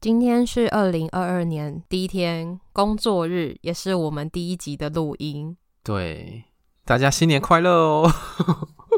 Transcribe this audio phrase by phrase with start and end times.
[0.00, 5.56] 今天是二零二二年第一天工作日，也是我们第一集的录音。
[5.82, 6.44] 对，
[6.84, 8.12] 大家新年快乐哦！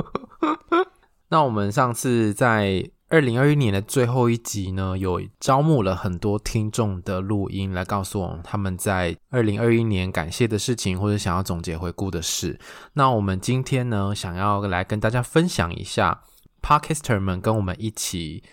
[1.30, 12.60] 那我们上次在二零二一年的最后一集呢，有招募了很多听众的录音，来告诉我们他们在二零二一年感谢的事情，或者想要总结回顾的事。
[12.92, 16.20] 那我们今天呢，想要来跟大家分享一下
[16.60, 18.44] Podcaster 们跟我们一起。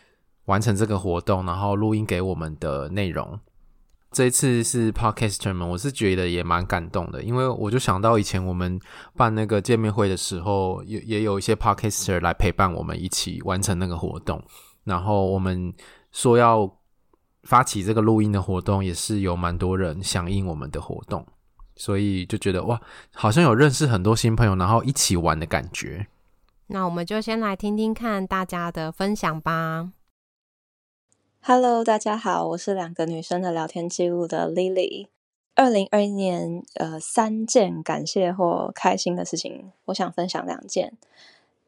[0.48, 3.40] 完成这个活动，然后录音给我们的内容。
[4.10, 8.80] 这一次是 Podcaster 们，我是觉得也蛮感动的，因为我就想到以前我们
[9.16, 14.42] 办那个见面会的时候，也也有一些 Podcaster 来陪伴我们一起完成那个活动。
[14.86, 15.72] 然后我们
[16.14, 16.68] 说要
[17.44, 21.23] 发起这个录音的活动，也是有蛮多人响应我们的活动，
[21.75, 22.80] 所以就觉得哇，
[23.14, 26.08] 好像有认识很多新朋友，然后一起玩的感觉。
[26.68, 29.90] 那我们就先来听听看大家的分享吧。
[31.50, 35.08] Hello，大家好，我是两个女生的聊天记录的 Lily。
[35.56, 40.98] 二零二一年，呃，三件感谢或开心的事情，我想分享两件。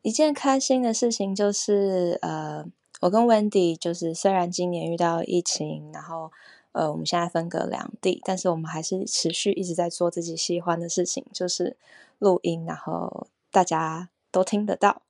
[0.01, 2.65] 一件开心的事情就是，呃，
[2.99, 6.29] 我跟 Wendy 就是虽然今年遇到疫情，然后
[6.73, 11.77] 呃，我们现在分隔两地，但是我们还是持续一直在做自己喜欢的事情，就是
[12.17, 15.03] 录音，然后大家都听得到。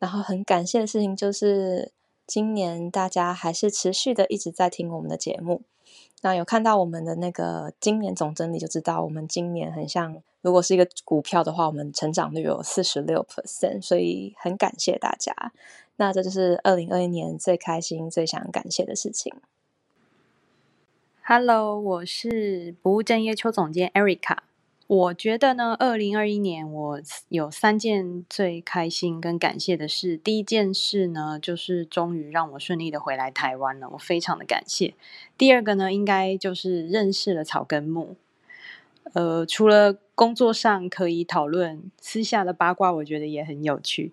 [0.00, 1.92] 然后很感谢的事情就是。
[2.30, 5.62] 今年大家还是持续的一直在听我们的节目，
[6.22, 15.34] 那有看到我们的那个今年总整理就知道，我们今年很像，如果是一个股票的话，我们成长率有四十六 percent，所以很感谢大家。
[15.96, 19.34] 那这就是二零二一年最开心、最想感谢的事情。
[21.24, 24.36] Hello，我是不务正业邱总监 Erica。
[24.90, 30.16] 我觉得呢，二零二一年我有三件最开心跟感谢的事。
[30.16, 34.94] 第一件事呢，就是终于让我顺利的回来台湾了，我非常的感谢。
[35.38, 38.16] 第二个呢，应该就是认识了草根木。
[39.12, 44.12] 呃，除了工作上可以讨论，私下的八卦，我觉得也很有趣。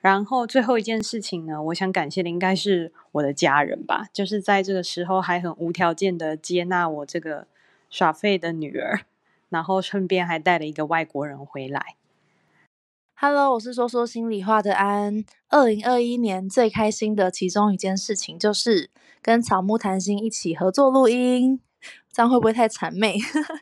[0.00, 7.48] 然后最后一件事情呢，我想感谢的应该是我的家人吧，就是在这个时候还很无条件的接纳我这个
[7.90, 9.00] 耍废的女儿。
[9.54, 11.94] 然后顺便还带了一个外国人回来。
[13.14, 15.24] Hello，我是说说心里话的安。
[15.48, 18.90] 二零二一年最开心的其中一件事情就是
[19.22, 21.60] 跟草木谈心一起合作录音，
[22.12, 23.16] 这样会不会太谄媚？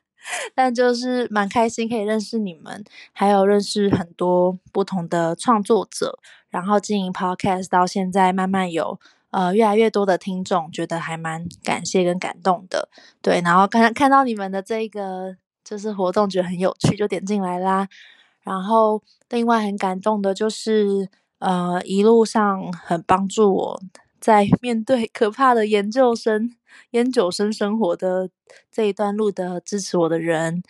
[0.57, 2.83] 但就是蛮开心，可以认识你们，
[3.13, 8.99] 还有认识很多不同的创作者，然后经营 Podcast 到现在，慢慢有
[9.31, 12.89] 呃越来越多的听众，觉得还蛮感谢跟感动的。
[13.21, 15.37] 对，然后看看到你们的这个。
[15.65, 17.89] 就是活动觉得很有趣，就点进来啦。
[18.43, 21.09] 然后另外很感动的就是，
[21.39, 23.83] 呃，一路上很帮助我
[24.21, 26.53] 在 面对可怕的研究生、
[26.91, 28.31] 研究生生活的
[28.71, 30.63] 这一段路的支持我的人。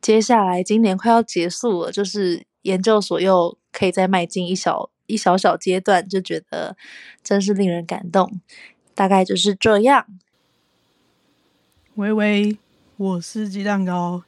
[0.00, 6.76] 接下来今年快要结束了，就是研究所又可以再迈进一小一小小阶段，就觉得
[7.22, 8.40] 真是令人感动。
[8.94, 10.06] 大概就是这样。
[11.94, 12.58] 喂喂。
[12.98, 14.22] 我是鸡蛋糕。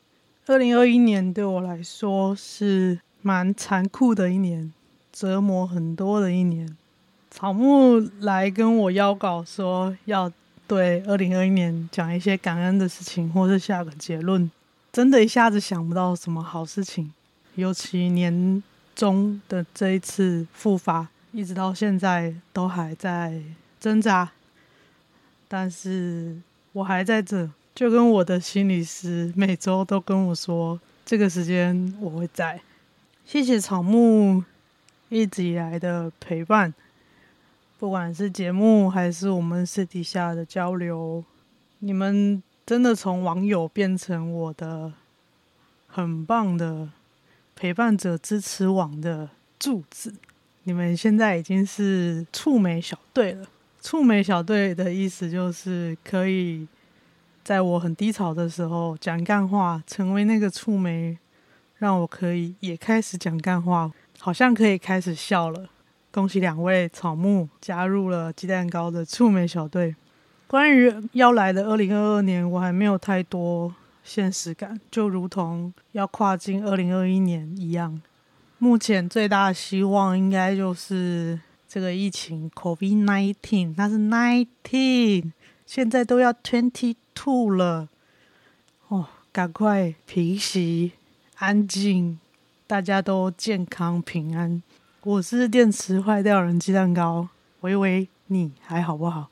[0.46, 4.72] 二零二一年对我来说是蛮残酷的一年，
[5.12, 6.74] 折磨很多的一年。
[7.30, 10.32] 草木来跟我邀稿说要
[10.66, 14.50] 对二零二一年讲一些感恩的事情，或是下个结论，
[14.90, 17.12] 真的一下子想不到什么好事情。
[17.56, 18.62] 尤其年
[18.94, 23.42] 终的这一次复发，一直到现在都还在
[23.78, 24.32] 挣扎，
[25.46, 26.38] 但是
[26.72, 27.50] 我还在这。
[27.74, 32.60] 就跟我的心理师每周都跟我说，这个时间我会在。
[33.26, 34.44] 谢谢草木
[35.08, 36.72] 一直以来的陪伴，
[37.80, 41.24] 不管是节目还是我们私底下的交流，
[41.80, 44.92] 你们真的从网友变成我的
[45.88, 46.88] 很棒的
[47.56, 49.28] 陪伴者、支持网的
[49.58, 50.14] 柱子。
[50.62, 53.48] 你们现在已经是触媒小队了。
[53.82, 56.68] 触媒小队的意思就是可以。
[57.44, 61.18] 在我很低潮的时候讲干话，成为那个触媒，
[61.76, 65.68] 让我可以也开始讲干话，好像可以开始笑了。
[66.10, 69.94] 恭喜两位草木加入了鸡蛋糕的触媒小队。
[70.46, 78.00] 关于要来的二零二二年，我还没有太多现实感，就如同要跨进二零二一年一样。
[78.56, 81.38] 目前最大的希望应该就是
[81.68, 85.32] 这个疫情 COVID-19，它是 nineteen，
[85.66, 87.88] 现在都要 twenty two 了。
[88.88, 90.92] 哦，赶快平息，
[91.36, 92.18] 安静，
[92.66, 94.62] 大家都健康平安。
[95.02, 97.28] 我是电池坏掉人鸡蛋糕，
[97.60, 99.30] 喂喂，你还好不好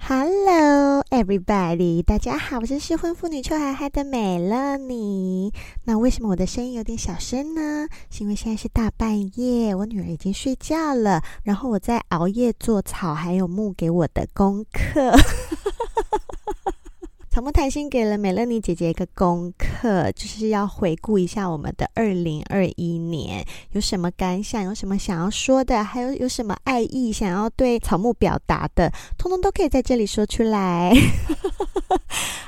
[0.00, 2.02] ？Hello, everybody！
[2.02, 5.52] 大家好，我是失婚妇女秋海海的美乐妮。
[5.84, 7.86] 那为什么我的声音有点小声呢？
[8.10, 15.12] 是因为现在是大半夜，我女儿已经睡觉了，然后我在熬夜做草还有木给我的功课。
[17.38, 30.92] 草木谈心给了美乐妮姐姐一个功课，就是要回顾一下我们的二零二一年有什么感想，有什么想要说的，还有有什么爱意想要对草木表达的，通通都可以在这里说出来。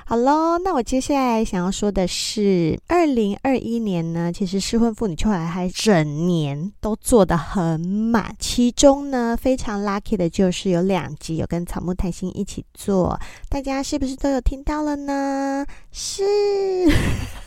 [0.05, 13.17] 好喽，那我接下来想要说的是，二零二一年呢，其实失婚妇女秋海海整年都做得很满，其中呢非常 lucky 的就是有两集有跟草木谈心一起做，
[13.49, 15.65] 大家是不是都有听到了呢？
[15.93, 16.23] 是，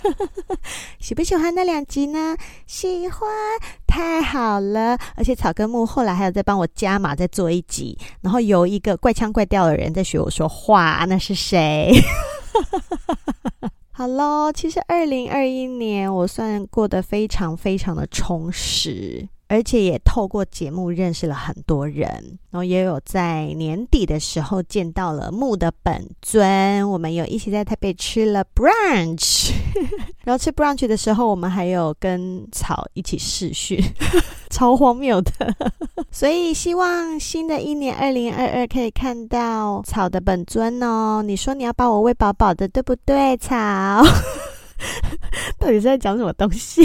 [0.99, 2.35] 喜不喜欢那两集呢？
[2.65, 3.29] 喜欢，
[3.87, 4.97] 太好了！
[5.15, 11.91] 而且草根木后来还有在帮我加码再做一集，然后有一个怪腔怪调的人在学我说话，那是谁？
[13.91, 19.27] 好喽，其实二零二一年我算过得非常非常的充实。
[19.53, 22.09] 而且也透过节目认识了很多人，
[22.49, 29.51] 然后也有在年底的时候见到了木的本尊，我们有一起在台北吃了 brunch，
[30.25, 33.79] 然后吃 brunch 的时候，我们还有跟草一起试训，
[34.49, 35.31] 超荒谬的。
[36.09, 41.21] 所以希望新的一年二零二二可以看到草的本尊哦。
[41.21, 44.03] 你说你要把我喂饱饱的，对不对，草？
[45.59, 46.83] 到底是在讲什么东西？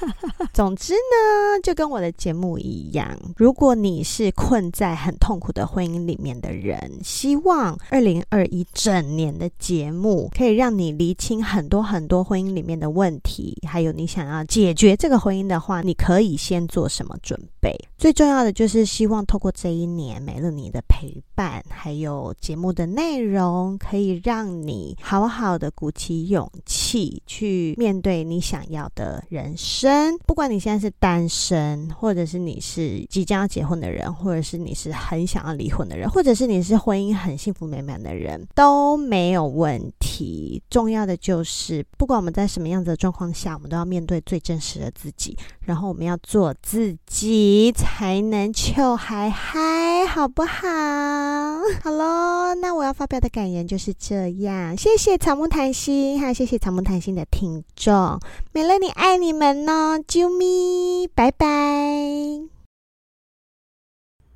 [0.52, 17.74] 总之呢，就跟我的节目一样，如果你是困在很痛苦的婚姻里面的人，希望二零二一整年的节目可以让你厘清很多很多婚姻里面的问题，还有你想要解决这个婚姻的话，你可以先做什么准备？
[17.96, 27.37] 最重要的就是希望透过这一年美乐妮的陪伴，还有节目的内容，可以让你好好的鼓起勇气去
[27.76, 30.16] 面对你想要的人生。
[30.26, 40.62] 不管你现在是单身，或者是你是即将要结婚的人，或者是你是很想要离婚的人，或者是你是婚姻很幸福美满的人，都没有问题。
[40.70, 50.66] 重要的就是，不管我们在什么样子的状况下，我们都要面对最真实的自己，然后我们要做自己，才能秋海海，好不好？
[51.82, 54.76] 好喽，那我要发表的感言就是这样。
[54.76, 58.20] 谢谢草木谈心，还有谢谢草木谈心的听众，
[58.52, 61.46] 美乐你爱你们哦，啾咪，拜拜。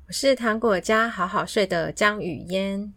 [0.07, 2.93] 我是糖果家好好睡的江雨嫣。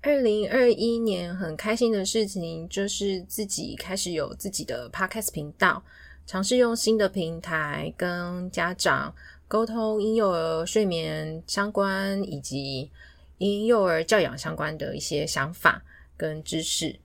[0.00, 5.82] 二零二一年很开心的事情就是自己开始有自己的 podcast 频道，
[6.26, 9.14] 尝试用新的平台跟家长
[9.46, 12.90] 沟通婴幼儿睡眠相关以及
[13.38, 15.82] 婴幼儿教养相关的一些想法
[16.16, 16.98] 跟知识。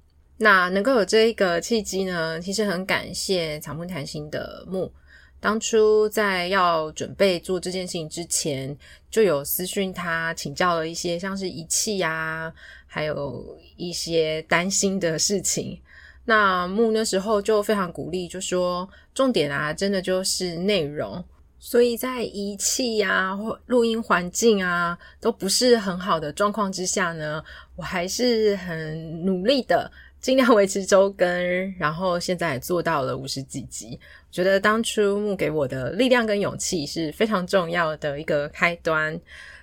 [0.44, 4.92] 那能够有这一个契机呢，其实很感谢草木谈心的木。
[5.40, 8.78] 当初在要准备做这件事情之前，
[9.10, 12.54] 就有私讯他请教了一些像是仪器啊，
[12.86, 15.80] 还有一些担心的事情。
[16.26, 21.24] 那木那时候就非常鼓励，就说重点啊，真的就是内容。
[21.58, 27.42] 所以在仪器啊或录音环境啊都不是很好的状况之下呢，
[27.78, 29.90] 我还是很努力的。
[30.24, 31.28] 尽量维持周更，
[31.78, 34.00] 然后现在也做到了五十几集。
[34.02, 39.20] 我觉得当初木给我的力量跟勇气是非常重要的一个开端。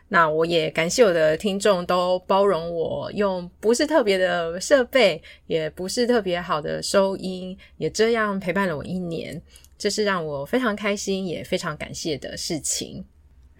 [0.08, 9.40] 那我也感谢我的听众都包容我用不是特别的设备，也不是特别好的收音，也这样陪伴了我一年，
[9.78, 13.02] 这是让我非常开心也非常感谢的事情。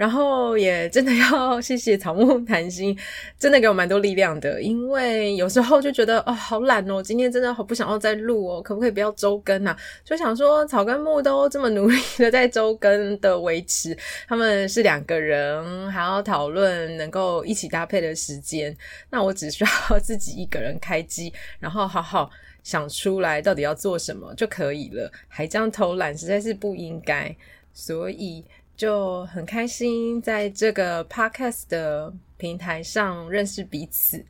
[0.01, 2.99] 然后也真的要谢谢草木谈心，
[3.39, 4.63] 真的给我蛮多力量的。
[4.63, 9.77] 因为有时候就觉得哦，好懒哦，今天真的好不想要再录哦，可不可以不要周更啊？
[10.03, 13.95] 就想说草根木都这么努力的在周更的维持，
[14.27, 18.75] 他们是两个人，还要讨论能够一起搭配的时间，
[19.11, 22.31] 那我只需要自己一个人开机，然后好好
[22.63, 27.37] 想出来到底要做什么就可以了，还这样偷懒实在是不应该，
[27.75, 28.43] 所以。
[28.81, 34.25] 就很开心在这个 podcast 的平台上认识彼此，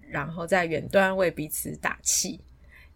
[0.00, 2.40] 然后在远端为彼此打气，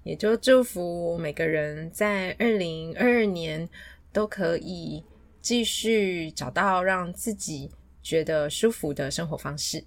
[0.03, 3.69] 也就祝福每个人在二零二二年
[4.15, 5.05] 都可以
[5.43, 7.71] 继续找到让自己
[8.03, 9.85] 觉得舒服的生活方式。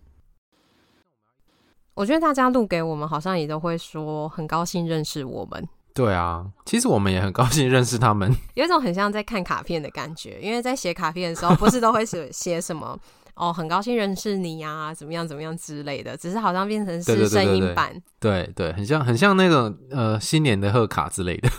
[1.96, 5.68] 我觉得大家录给我们，好像也都会说很高兴认识我们。
[5.98, 10.40] 对啊，其实我们也很高兴认识他们，有一种很像在看卡片的感觉。
[10.40, 12.96] 因为在写卡片的时候，不是都会写 写什么
[13.34, 18.00] 哦，很高兴认识你啊，怎么样怎么样之类的，只是好像变成是声音版。
[18.20, 21.50] 对对，很像很像那种呃新年的贺卡之类的。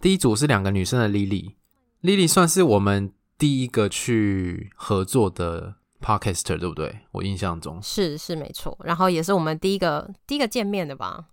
[0.00, 7.00] 第一组是两个女生的 Lily，Lily 算是我们第一个去合作的 Podcaster，对不对？
[7.10, 11.24] 我印象中是是没错，然后也是我们第一个第一个见面的吧。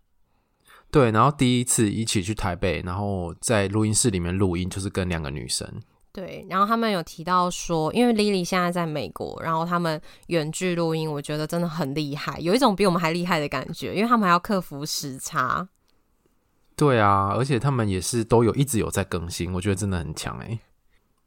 [0.92, 5.68] 对，然后第一次一起去台北，然后在录音室里面录音，就是跟两个女生。
[6.12, 15.70] 对，然后他们有提到说，因为 Lily 现在在美国，然后他们远距录音，我觉得真的很厉害，有一种比我们还厉害的感觉，因为他们还要克服时差。
[16.76, 20.60] 对啊，而且他们也是都有一直有在更新，我觉得真的很强哎。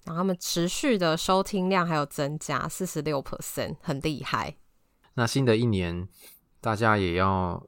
[0.05, 4.57] 然后他们持续的收听量还有增加四十六 percent，很厉害。
[5.15, 6.09] 那新的一年，
[6.61, 7.65] 大家也要。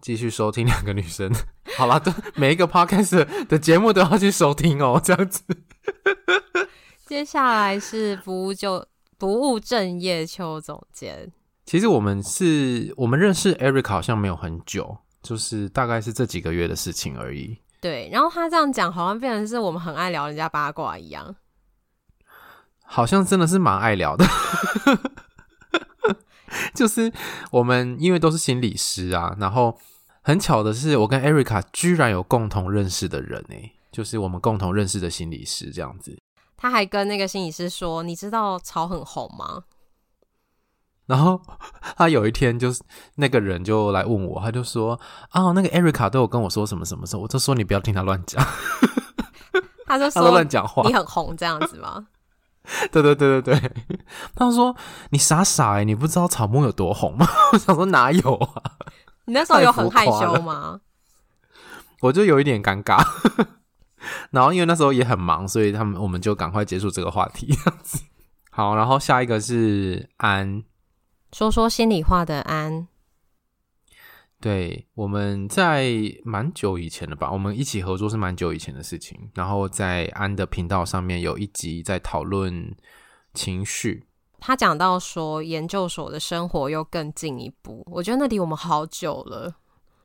[0.00, 1.32] 继续收听两个女生，
[1.76, 5.42] 好啦，对，每一个 podcast 的节目都要去收听哦，这样子。
[7.06, 8.86] 接下来是不务就
[9.18, 11.32] 不务正业邱总监。
[11.64, 17.58] 其实我们是我们认识 Erica 好像没有很久，就是大概是这几个月的事情而已。
[17.80, 21.34] 对，然后他这样讲，好像变成是我们很爱聊人家八卦一样。
[22.84, 24.24] 好像真的是蛮爱聊的。
[26.74, 27.12] 就是
[27.50, 29.78] 我们因为都是心理师啊，然后。
[30.28, 36.18] 很巧的是，我跟 Erica 居然有共同认识的人哎，就是我们共同认识的心理师这样子。
[36.56, 39.62] 他还跟那个心理师说：“你知道草很红吗？”
[41.06, 41.40] 然后
[41.96, 42.82] 他有一天就是
[43.14, 44.98] 那个人就来问我，他就说
[45.30, 48.44] ：“啊，那个 Erica 都有跟我说什么什么什么。”我就说：“你不要听他乱讲。”
[49.86, 52.08] 他就说：“他乱讲话，你很红这样子吗？”
[52.90, 53.72] 对对对对对，
[54.34, 54.74] 他说
[55.10, 58.62] ：“你傻傻哎，你不知道草木有多红吗？” 我想说哪有啊。
[59.26, 60.80] 你那时候有很害羞吗？
[62.00, 63.02] 我就有一点尴尬，
[64.30, 67.46] 然后因为那时候也很忙，所以他们我们就赶快结束这个话题。
[67.46, 67.98] 这样子
[68.50, 70.62] 好，然后下一个是安，
[71.32, 72.88] 说说心里话的安。
[74.40, 75.90] 对，我们在
[76.22, 77.32] 蛮久以前了吧？
[77.32, 79.30] 我们一起合作是蛮久以前的事情。
[79.34, 82.74] 然后在安的频道上面有一集在讨论
[83.32, 84.04] 情绪。
[84.38, 89.56] 他讲到说，研究所的生活又更进一步，我觉得那离我们好久了。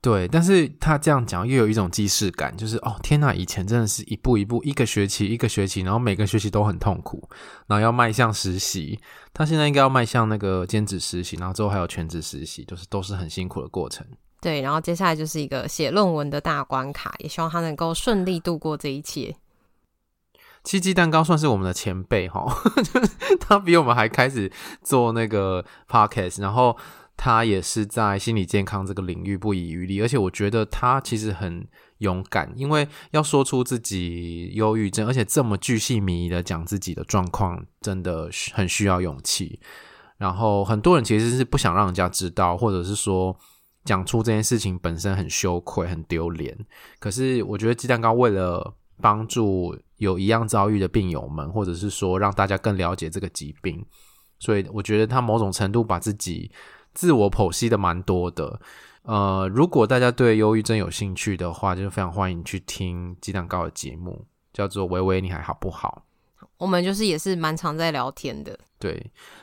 [0.01, 7.29] 对，但是他这样讲又有一种既视感，就是哦，天哪，以前真的是一步一步，一个学期一个学期，然后每个学期都很痛苦，
[7.67, 8.99] 然后要迈向实习。
[9.31, 14.03] 他现在应该要迈向那个兼职实习，然后之后还有全职实习，就是都是很辛苦的过程。
[14.41, 19.35] 对，然后接下来就是一个写论文的大关卡，也希望他能够顺利度过这一切。
[20.63, 22.45] 七鸡蛋糕算是我们的前辈哈，
[22.93, 24.51] 就是他比我们还开始
[24.83, 26.77] 做那个 podcast，然后
[27.23, 31.63] 他也是在心理健康这个领域不遗余力，而且我觉得他其实很
[31.99, 39.59] 勇敢，因为要说出自己忧郁症，而且这么巨细靡遗的讲自己的状况，真的很需要勇气。
[40.17, 43.37] 然后很多人其实是不想让人家知道，或者是说
[43.85, 46.57] 讲出这件事情本身很羞愧、很丢脸。
[46.97, 53.85] 可是我觉得鸡蛋糕为了帮助有一样遭遇的病友们，或者是说让大家更了解这个疾病，
[54.39, 56.51] 所以我觉得他某种程度把自己
[56.93, 58.59] 自我剖析的蛮多的。
[59.03, 66.03] 呃，如果大家对忧郁症有兴趣的话，就是非常欢迎去听鸡蛋糕的节目，叫做“微微你还好不好”。
[66.57, 68.57] 我们就是也是蛮常在聊天的。
[68.77, 68.91] 对，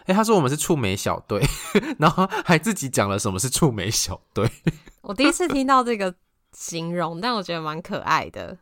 [0.07, 1.43] 诶，他说我们是触媒小队，
[1.99, 4.49] 然后还自己讲了什么是触媒小队。
[5.03, 6.15] 我第一次听到这个
[6.53, 8.57] 形容，但我觉得蛮可爱的。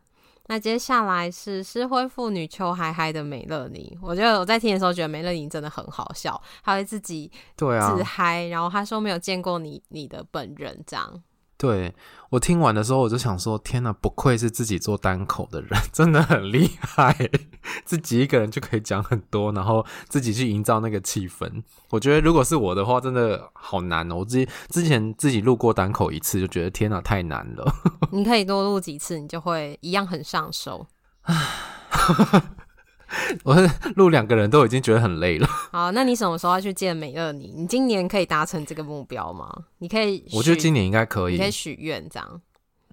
[0.49, 7.95] 那接下来是失婚妇女秋嗨嗨的美乐妮，我觉得我在听的时候觉得美乐妮真的很好笑，她会自己对啊。
[7.95, 11.23] 自嗨，然后她说没有见过你你的本人这样。
[11.59, 11.95] 对，
[12.31, 17.17] 我听完的时候，我就想说：天哪，不愧是自己做单口的人， 真的很厉害，
[17.85, 21.63] 自己一个人就可以讲很多，然后自己去营造那个气氛。
[21.89, 24.17] 我觉得如果是我的话，真的好难哦。
[24.17, 27.75] 我之之前自己录过单口一次，就觉得天哪，太难了。
[28.13, 30.87] 你可以多录几次，你就会一样很上手。
[33.45, 33.57] 我
[33.95, 35.47] 录两个人都已经觉得很累了。
[35.73, 37.53] 好，那你什么时候要去见美乐妮？
[37.57, 39.65] 你今年可以达成这个目标吗？
[39.79, 41.35] 你可以，我觉得今年应该可以。
[41.35, 42.41] 你可以许愿这样。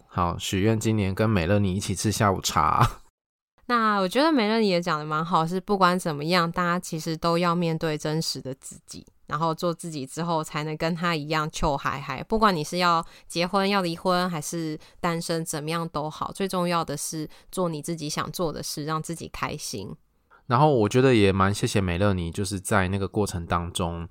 [0.08, 3.00] 好，许愿今年跟美乐妮一起吃下午茶。
[3.66, 12.22] 那我觉得美乐你也讲的蛮好，是不管怎么样，大家其实都要面对真实的自己，然后做自己之后，才能跟他一样求嗨嗨。
[12.22, 19.96] 不管你是要结婚、要离婚，还是单身，怎么样都好，最重要的是做你自己想做的事，让自己开心。
[20.48, 24.08] 然后我觉得也蛮谢谢美乐你，就是在那个过程当中，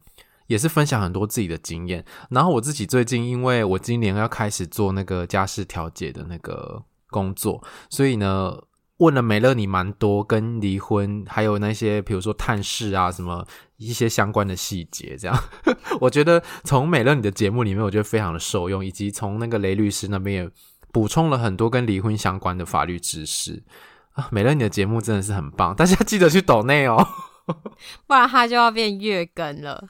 [0.47, 2.05] 也是分享很多自己的经验。
[2.31, 8.57] 然后我自己最近，因为我今年要开始做那个家事调解的那个工作，所以呢。
[8.99, 13.45] 问了美乐你蛮多跟离婚，还有那些比如说探视啊什么
[13.77, 15.37] 一些相关的细节，这样
[16.01, 20.51] 我觉得从美乐你的节目里面，我觉得非常的受用，以及从那个雷律师那边也
[20.93, 23.65] 补充了很多跟离婚相关的法律知识
[24.13, 24.29] 啊。
[24.31, 27.07] 美乐你的节目真的是很棒，大家记得去抖内哦，
[28.07, 29.89] 不然它就要变月更了。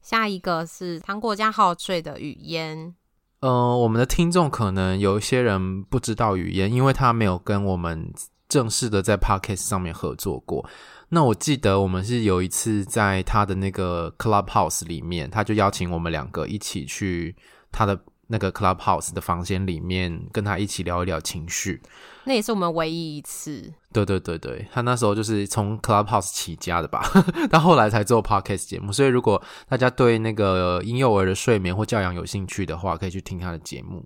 [0.00, 2.94] 下一个是糖果加好睡的语嫣。
[3.40, 8.12] 呃，我们的听众可能有一些人不知道语嫣，因为他没有跟我们
[8.48, 10.68] 正式的在 Podcast 上面合作过。
[11.10, 17.36] 那我记得我们是有一次在他的那个 Clubhouse 里面，他就邀请我们两个一起去
[17.70, 18.00] 他的。
[18.32, 21.82] 那个 Clubhouse 的房间里面，跟他一起聊一聊情绪，
[22.24, 23.70] 那也是我们唯一一次。
[23.92, 27.04] 对对对对，他那时候就是从 Clubhouse 起家的吧，
[27.52, 28.90] 到后来才做 Podcast 节目。
[28.90, 34.02] 所以如果大家对那个婴幼儿的睡眠或教养有兴趣的话，可以去听他的节目。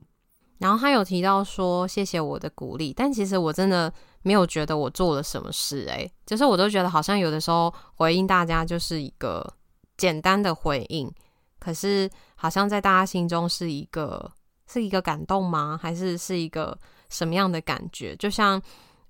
[0.59, 3.93] 然后他有提到说谢谢我的鼓励，但其实我真的
[4.23, 9.55] 没有觉得我做了什么事，诶，就是我都觉得好像有的时候回应大家就是一个
[9.97, 11.09] 简单的回应。
[11.59, 14.31] 可是，好像在大家心中是一个
[14.69, 15.79] 是一个感动吗？
[15.81, 16.77] 还是是一个
[17.09, 18.15] 什么样的感觉？
[18.17, 18.61] 就像，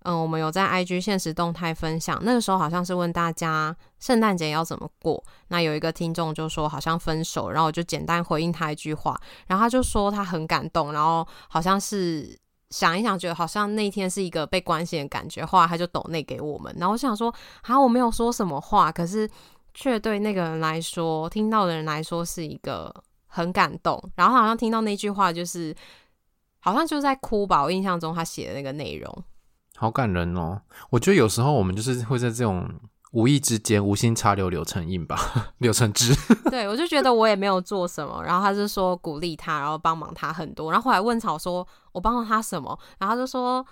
[0.04, 5.22] 嗯，我们有在 IG 现实动态分享，那个时候好像是问大家圣诞节要怎么过。
[5.48, 12.38] 那有一个听众就说好像分手，然后我就简单回应他一句话，然后他就说他很感动，然后好像是
[12.70, 16.74] 想一想，觉得好像那天是一个被关心的感觉，后来他就抖内给我们。
[16.78, 19.28] 然后我想说，好，我没有说什么话，可是。
[19.76, 22.92] 却对那个人来说，听到的人来说是一个
[23.26, 24.02] 很感动。
[24.16, 25.76] 然后好像听到那句话，就是
[26.60, 27.62] 好像就在哭吧。
[27.62, 29.24] 我印象中他写的那个内容，
[29.76, 30.62] 好感人哦。
[30.88, 32.66] 我觉得有时候我们就是会在这种
[33.12, 35.18] 无意之间，无心插柳柳成荫吧，
[35.58, 36.14] 柳成枝。
[36.50, 40.72] 对，我就觉得我也没有做什么，然后他就说鼓励他，然后帮忙他很多。
[40.72, 42.78] 然后后来问草说，我帮了他什么？
[42.98, 43.64] 然后他就说。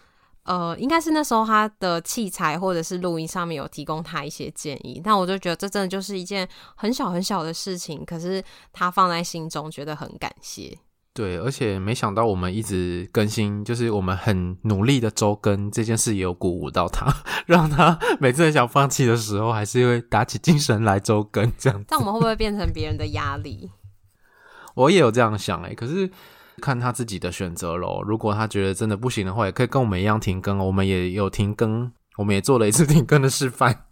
[0.45, 10.79] 呃，应该是那时候他的器材或者是录音上面有提供他一些建议，但我就觉得这真的就是一件很小很小的事情，可是他放在心中，觉得很感谢。
[11.15, 17.07] 对，而且没想到我们一直更新，就是我们很努力的周更这件事，也有鼓舞到他，
[17.47, 21.83] 让他每次很想放弃的时候，还是会打起精神来周更这样。
[21.89, 23.71] 但我们会不会变成别人的压力？
[24.75, 26.11] 我也有这样想哎，可是。
[26.61, 28.03] 看他自己的选择喽。
[28.03, 30.59] 如果他觉得真的不行的话，也可以跟我们一样停更。
[30.59, 33.87] 我们也有停更，我们也做了一次停更的示范。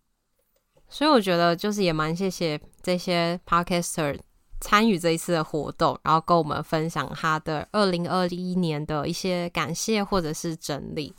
[0.88, 4.18] 所以我觉得就是也蛮谢谢这些 Podcaster
[4.60, 11.14] 参与这一次的活动，然后跟我们分享他的二零二一年的一些感谢或者是整理。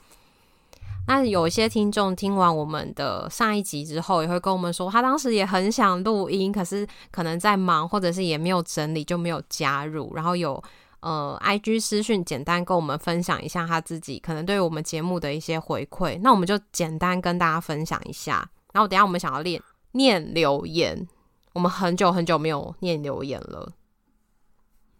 [1.07, 10.13] 那有一些听众听完我们的上一集之后，也会跟我们说，他当时也很想录音，可是可能在忙，或者是也没有整理，就没有加入。
[10.15, 10.63] 然后有
[11.01, 16.17] 呃，IG 私讯简单跟我们分享一下他自己可能对我们节目的一些回馈。
[16.21, 18.49] 那我们就简单跟大家分享一下。
[18.71, 19.61] 然后等下我们想要练
[19.93, 21.05] 念留言，
[21.53, 23.73] 我们很久很久没有念留言了。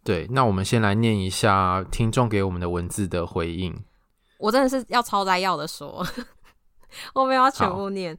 [0.03, 3.79] 对，那我们先来念一下听众给我们的文字的回应。
[4.41, 6.06] 我真的是要超摘要的说，
[7.13, 8.17] 我没有要全部念。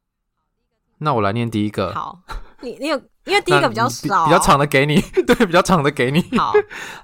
[0.98, 1.92] 那我来念第一个。
[1.92, 2.16] 好，
[2.60, 6.22] 你你有，因为第一个比较少，比较长的给你， 对，比较长的给你。
[6.38, 6.52] 好，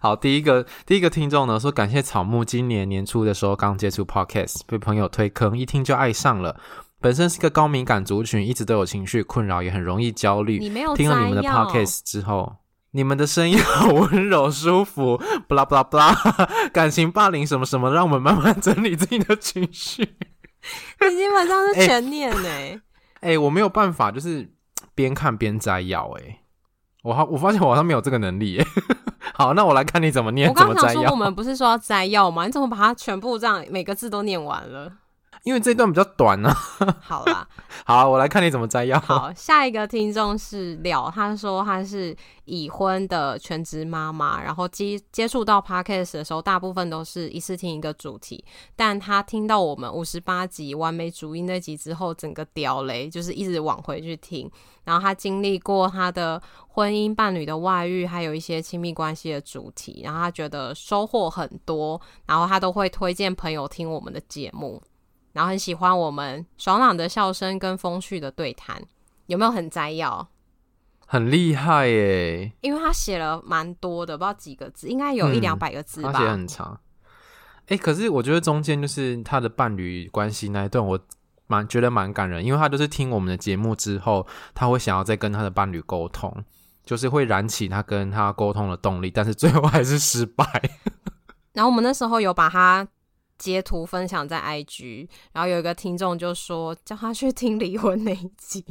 [0.00, 6.60] 好，第一个第一个听众呢说，感谢草木今年年初的时候刚接触 Podcast，被朋友推坑，一听就爱上了。
[7.00, 10.58] 本身是个高敏感族群，一直都有情绪困扰，也很容易焦虑。
[10.58, 12.54] 你没有听了你们的 Podcast 之后。
[12.92, 16.14] 你们的声音好温柔舒服，不啦不啦不啦，
[16.72, 20.02] 感情霸凌什么什么，让我们慢慢整理自己的情绪。
[20.02, 22.48] 你基本上是 全念呢。
[23.20, 24.50] 哎、欸欸，我没有办法，就是
[24.94, 26.10] 边看边摘要。
[26.18, 26.40] 哎，
[27.02, 28.58] 我好，我发现我好像没有这个能力。
[28.58, 28.66] 哎，
[29.34, 30.48] 好，那我来看你怎么念。
[30.48, 32.46] 我刚刚想说，我们不是说要摘要吗？
[32.46, 34.92] 你怎么把它全部这样每个字都念完了？
[35.42, 36.96] 因为这段比较短呢、啊。
[37.00, 37.48] 好啦，
[37.84, 38.98] 好，我来看你怎么摘要。
[39.00, 48.44] 好，下一个听众是廖，他说他是已婚的全职妈妈，然后接接触到 Podcast 的时候，大部分都是一次听一个主题，
[48.76, 54.50] 但他听到我们五十八集完美主义那集之后，整个掉雷，就是一直往回去听。
[54.84, 64.82] 然后他经历过他的婚姻伴侣的外遇，还有一些亲密关系的主题，然后他觉得收获很多，然后他都会推荐朋友听我们的节目。
[65.38, 68.82] 然后很喜欢我们爽朗的笑声跟风趣的对谈，
[69.26, 70.26] 有没有很摘要？
[71.06, 72.52] 很厉害耶！
[72.60, 76.10] 因为他写了蛮多的，不知道几个字，应该有一两百个字吧。
[76.10, 76.80] 嗯、他写很长。
[77.66, 80.98] 哎、欸，可是我觉得中间就是他的伴侣关系那一段，我
[81.46, 86.34] 蛮觉得蛮感人，因为他就是听我们的节目之后，他会想要再跟他的伴侣沟通，
[86.84, 90.44] 就是会燃起他跟他沟通的动力，但是最后还是失败。
[91.54, 92.88] 然后我们那时候有把他
[93.38, 98.64] 截图分享在 IG，然后有一个听众就说叫他去听离婚那一集。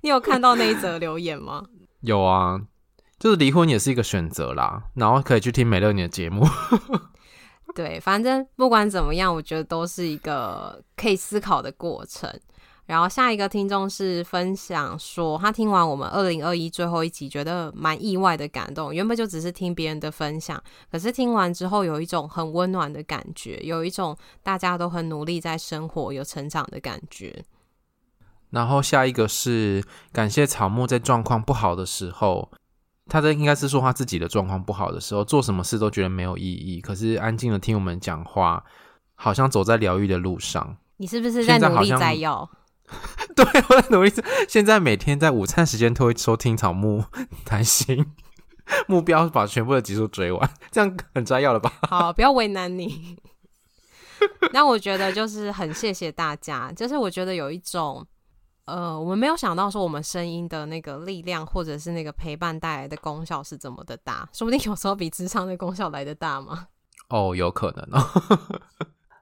[0.00, 1.64] 你有看到那一则留言吗？
[2.02, 2.60] 有啊，
[3.18, 6.46] 就是离婚也是一个选择啦，然后可以去听美乐你的节目。
[7.74, 12.28] 对，反正不管怎么样，我觉得都是一个可以思考的过程。
[12.88, 18.94] 然后下一个听众是分享说，他听完我们二零二一最后一集，觉得蛮意外的感动。
[18.94, 27.44] 原本就只是听别人的分享，可是听完之后有一种很温暖的感觉，有一种大家都很努力在生活、有成长的感觉。
[28.48, 32.50] 然后下一个是感谢草木在状况不好的时候，
[33.04, 38.64] 他这应该是说他自己的状况不好的时候，做什么事都觉得没有意义，可是安静的听我们讲话，
[39.14, 40.78] 好像走在疗愈的路上。
[40.96, 42.50] 你是不是在努力在要？
[43.36, 44.12] 对，我在努力。
[44.48, 47.04] 现在每天在午餐时间都会收听草木
[47.44, 48.04] 谈心，
[48.86, 51.72] 目标把全部的集数追完，这样很摘要了吧？
[51.88, 53.16] 好，不要为难你。
[54.52, 58.06] 那我觉得就是很谢谢大家，就是我觉得有一种。
[58.64, 66.66] 呃，我们没有想到说我们声音的那个力量，或者是那个陪伴带来的功效是怎么的大，说不定有时候比咨商的功效来得大吗？
[67.08, 68.60] 哦，有可能哦。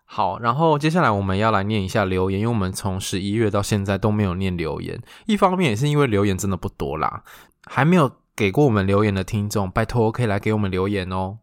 [0.07, 7.23] 好，然后接下来我们要来念一下留言，因为我们从十一月到现在都没有念留言，一方面也是因为留言真的不多啦，
[7.67, 11.39] 还没有给过我们留言的听众，拜托可以来给我们留言哦。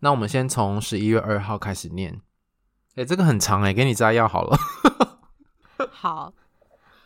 [0.00, 2.20] 那我们先从十一月二号开始念，
[2.96, 4.58] 诶，这个很长诶，给你摘要好了。
[5.90, 6.32] 好。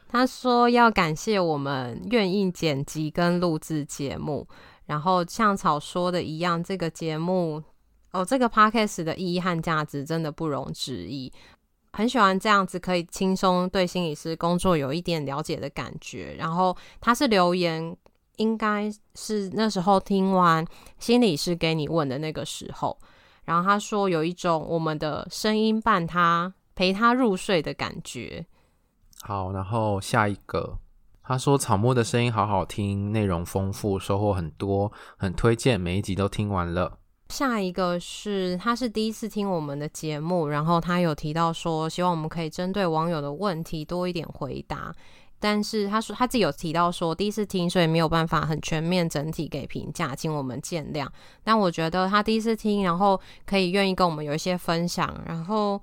[0.08, 4.46] 他说要感谢我们愿意剪辑跟录制节目，
[4.84, 7.62] 然后像草说的一样，这个节目
[8.12, 11.32] 哦，这个 podcast 的意义和价值真的不容置疑。
[11.94, 16.34] 很喜欢这样子可以轻松对心理师工作有一点了解的感觉。
[16.38, 17.94] 然后他是留言，
[18.36, 20.64] 应该是那时候听完
[20.98, 22.98] 心理师给你问的那个时候，
[23.44, 28.46] 然后他说有一种我们的声音伴他陪他入睡的感觉。
[29.20, 30.78] 好，然后下一个，
[31.22, 36.98] 他说草木的声音好好听，内容丰富，收获很多，很推荐，每一集都听完了。
[37.32, 44.94] 下一个是，他是第一次听我们的节目，然后他有提到说，希望我们可以针对网友的问题多一点回答，
[45.40, 51.08] 但是他说他自己有提到说，第一次听，所以没有办法很全面整体给评价，请我们见谅。
[51.42, 55.80] 但我觉得他第一次听，然后可以愿意跟我们有一些分享，然后。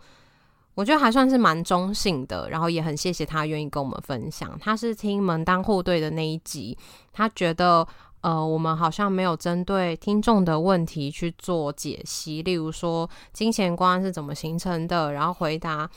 [0.76, 4.58] 我觉得还算是蛮中性的，然后也很谢谢他愿意跟我们分享。
[4.62, 6.78] 他是听门当户对的那一集，
[7.12, 7.86] 他觉得
[8.22, 15.90] 呃，我们好像没有针对听众的问题去做解析，例如说金钱观是怎么形成的，然后回答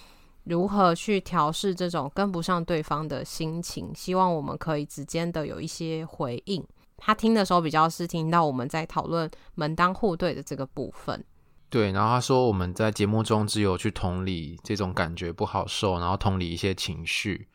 [0.44, 3.92] 如何去调试这种跟不上对方的心情。
[3.94, 6.64] 希望我们可以直接的有一些回应。
[6.96, 11.24] 他听的时候比较是听到我们在讨论门当户对的这个部分。
[11.68, 17.48] 对，然后他说我们在节目中只有去同理这种感觉不好受，然后同理一些情绪，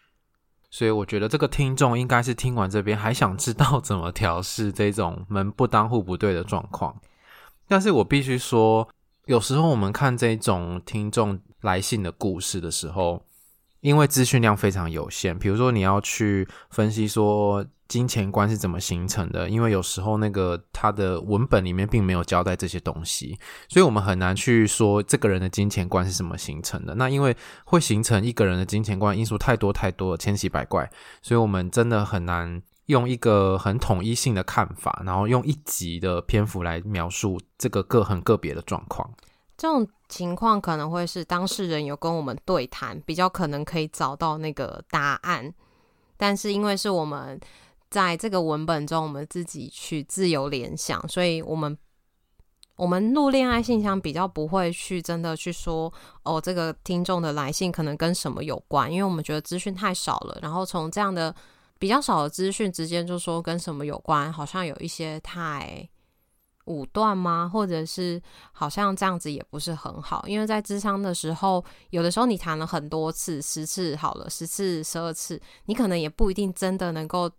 [0.70, 6.96] 所以我觉得这个听众应该是听完这边还想知道怎么调试这种门不当户不对的状况。
[7.68, 8.88] 但是我必须说，
[9.26, 13.22] 有时候我们看这种听众来信的故事的时候，
[13.82, 17.66] 因为资讯量非常有限，比如说你要去分析说。
[17.88, 19.50] 金钱观是怎么形成的？
[19.50, 26.96] 因为有时候那个他的文本里面并没有交代这些东西，所以我们很难去说这个人的金钱观是怎么形成的。
[26.96, 39.10] 那因为会形成一个人的金钱观因素太多太多了，千奇百怪，所以我们真的很难用一个很统一性的看法，然后用一集的篇幅来描述这个个很个别的状况。
[39.58, 45.54] 这种情况可能会是当事人有跟我们对谈，比较可能可以找到那个答案，
[46.16, 47.40] 但是因为是我们。
[47.90, 51.78] 在这个文本中，我们自己去自由联想，所以我们
[52.76, 55.92] 我们录恋爱信箱比较不会去真的去说
[56.24, 60.38] 哦，这个听众的来信可能跟什么有关，因为我们觉得资讯太少了。
[60.42, 61.34] 然后从这样的
[61.80, 65.88] 比较少的资讯之间就说跟什么有关，好像有一些太
[66.68, 67.50] 武断吗？
[67.52, 77.32] 或者是好像这样子也不是很好，因为在咨商的时候，有的时候你谈了很多次，十次好了，十次、十二次，你可能也不一定真的能够。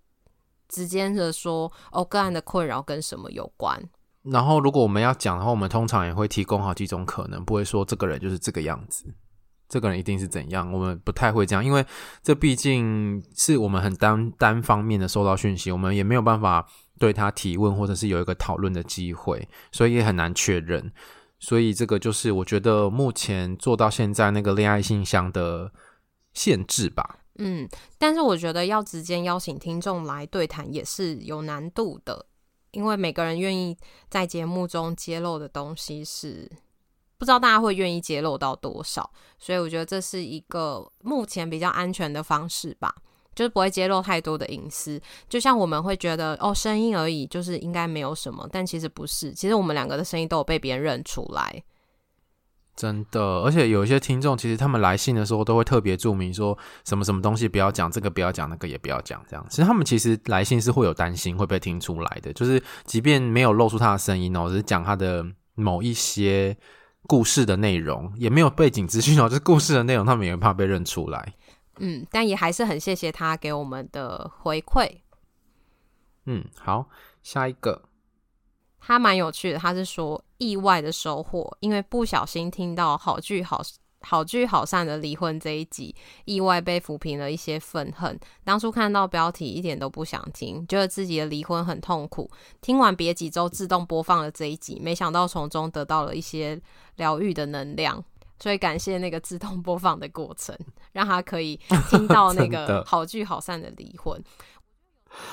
[0.70, 3.82] 直接的说，哦，个案的困扰跟什么有关？
[4.24, 9.06] 然后，如果我们要讲的话，我们通常也会提供好几种可能，不会说这个人就是这个样子。
[9.66, 11.82] 这个人一定是怎样，我们不太会这样，因为
[12.22, 20.92] 这毕竟是我们很单单方面的收到讯息，我们也没有办法对他提问，或者是有一个讨论的机会，所以也很难确认。
[21.38, 25.72] 所以这个就是我觉得目前做到现在那个恋爱信箱的
[26.34, 27.20] 限制吧。
[27.36, 32.26] 嗯，但是我觉得要直接邀请听众来对谈也是有难度的，
[32.72, 33.76] 因为每个人愿意
[34.10, 36.50] 在节目中揭露的东西是。
[37.16, 42.94] 不知道大家会愿意揭露到多少，所以我觉得这是一个目前比较安全的方式吧，
[43.34, 45.00] 就是不会揭露太多的隐私。
[45.28, 49.32] 就像我们会觉得哦，声音而已，就是应该没有什么，但其实不是。
[49.32, 51.62] 其实我们两个的声音都有被别人认出来，
[52.74, 53.20] 真的。
[53.40, 59.46] 而且有一些听众，其实他们来信的时候都会特别注明说什么什么东西不要讲，这个不要讲，那个也不要讲，这样。
[59.48, 66.56] 其实他们其实来信是会有担心会被听出来的，就是即便没有露出他的声音哦，只是讲他的某一些。
[67.06, 71.32] 故事的内容也没有背景资讯哦，就是故事的内容，他们也怕被认出来。
[71.80, 74.88] 嗯，但也还是很谢谢他给我们的回馈。
[76.26, 76.88] 嗯，好，
[77.22, 77.82] 下一个，
[78.78, 83.62] 他蛮有趣的，他是说意外的收获，因为不小心听到好聚好。
[84.02, 85.92] 好聚好散的离婚这一集，
[86.24, 88.16] 意外被抚平了一些愤恨。
[88.44, 92.30] 当初看到标题一点都不想听，觉得自己的离婚很痛苦。
[92.60, 96.60] 听完别几周自动播放了这一集，没想到从中得到了一些
[96.94, 98.02] 疗愈的能量。
[98.38, 100.56] 所以感谢那个自动播放的过程，
[100.92, 104.22] 让他可以听到 那个好聚好散的离婚。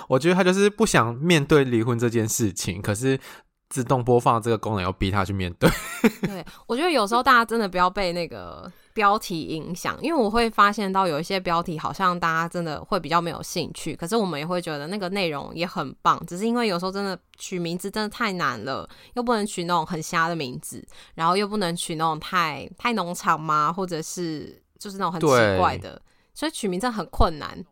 [0.07, 3.19] 我觉得他就是不想面对离婚这件事情，可是。
[3.67, 5.67] 自动播放这个功能要逼他去面对。
[6.21, 20.81] 对，我觉得有时候大家真的不要被那个标题影响，因为我会发现到有一些标题好像大家真的会比较没有兴趣，可是我们也会觉得那个内容也很棒，只是因为有时候真的取名字真的太难了，又不能取那种很瞎的名字，
[21.13, 25.27] 然后又不能取那种太太农场嘛，或者是就是那种很奇
[25.59, 26.01] 怪的，
[26.33, 27.65] 所以取名真的很困难。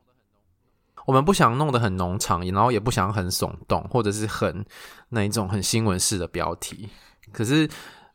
[1.06, 4.66] 我们不想弄得很农场，然后也不想很耸动，或者是很
[5.10, 6.90] 那一种很新闻式的标题。
[7.32, 7.70] 可是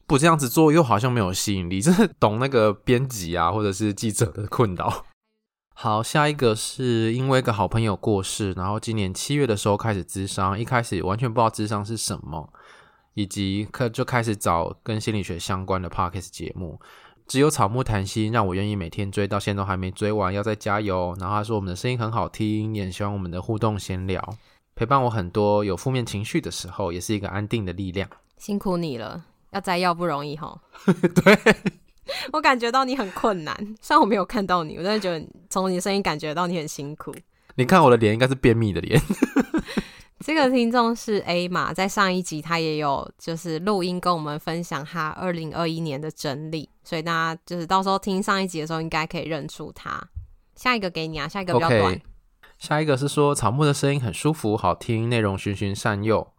[0.09, 5.05] 不这样子做又好像没有吸引力， 真的懂那个编辑啊，或者是记者的困扰。
[5.75, 12.53] 好，下一个是因为一个好朋友过世，然后今年七月的时候开始咨商，一开始完全不知道咨商是什么，
[13.15, 16.81] 以及可就开始找跟心理学相关的 Podcast 节目。
[17.29, 21.15] 只有草木谈心让我愿意每天追，到现在都还没追完，要再加油。
[21.21, 24.37] 然后他说我们的声音很好听，也很喜欢我们的互动闲聊，
[24.75, 28.09] 陪伴我很多有负面情绪的时候，也是一个安定的力量。
[28.39, 30.59] 辛苦你了，要摘要不容易哈。
[31.15, 31.39] 对，
[32.33, 37.15] 我感觉到你很困难，虽然我没有看到你，我真的觉得从你的声音感觉到你很辛苦。
[37.57, 39.01] 你看我的脸应该是便秘的脸。
[40.25, 50.03] 这个听众是 A 嘛，在上一集他也有就是录音跟我们分享他二零二一年的整理，所以大家就是到时候听上一集的时候，应该可以认出他。
[50.55, 51.95] 下一个给你啊，下一个比较短。
[51.95, 52.01] Okay.
[52.59, 56.33] 下一个是说草木的声音很舒服、好听，内容循循善诱，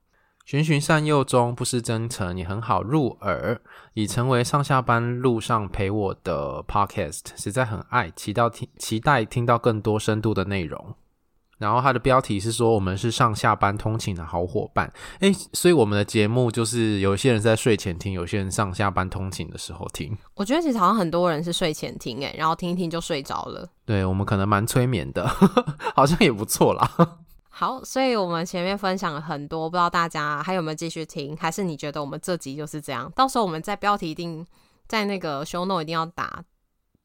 [0.49, 3.61] 循循善诱中不失真诚，也很好入耳，
[3.93, 10.95] 已成为上下班路上陪我的 Podcast，实在很爱，期待听期待听到更多深度的内容。
[11.59, 20.17] 然后它的标题是说我们是上下班通勤的好伙伴，诶，所以我们的节目就是有些人在睡前听，有些人上下班通勤的时候听。
[20.33, 23.69] 我觉得其实好像很多人是睡前听，诶，然后听一听就睡着了。
[23.85, 25.27] 对，我们可能蛮催眠的，
[25.95, 27.19] 好像也不错啦。
[27.59, 33.11] 好，所以我们前面分享了很多，不知道大家还有没有继续听，还是你觉得我们这集就是这样？
[33.13, 34.47] 到时候我们在标题一定
[34.87, 36.41] 在那个 show note 一定要打，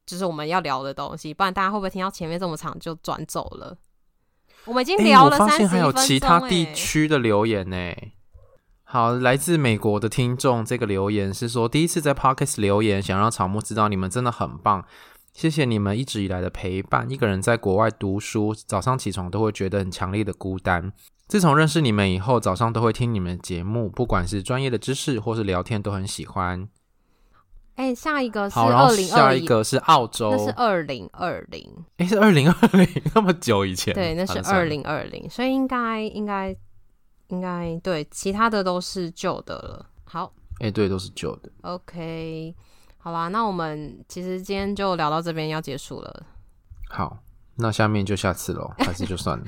[0.06, 3.76] 就是我们要聊的东西，不然大家会不会听到前面这么长就转走了？
[4.64, 7.92] 我们已经聊了发现还有其他地区的留言呢。
[8.84, 14.86] 好，来自美国的听众，这个留言是说第一次在 Podcast 留言，想让草木知道你们真的很棒，
[15.34, 17.10] 谢谢你们一直以来的陪伴。
[17.10, 20.92] 一个人在国外读书，早上起床都会觉得很强烈的孤单。
[21.26, 26.68] 自从认识你们以后，早上都会听你们的节目，不管是专业的知识或是聊天，都很喜欢。
[27.74, 31.68] 哎、欸，下一个是二零二，下一个是澳洲，那是二零二零。
[31.96, 33.92] 哎，是二零二零，那么久以前。
[33.92, 36.56] 对，那是二零二零，所以应该应该
[37.28, 39.90] 应该对，其他的都是旧的了。
[40.04, 41.50] 好，哎、欸，对，都是旧的。
[41.62, 42.54] OK，
[43.04, 46.22] 好啦，那我们其实今天就聊到这边要结束了。
[46.88, 47.18] 好，
[47.56, 49.44] 那下面就下次喽，还是就算了。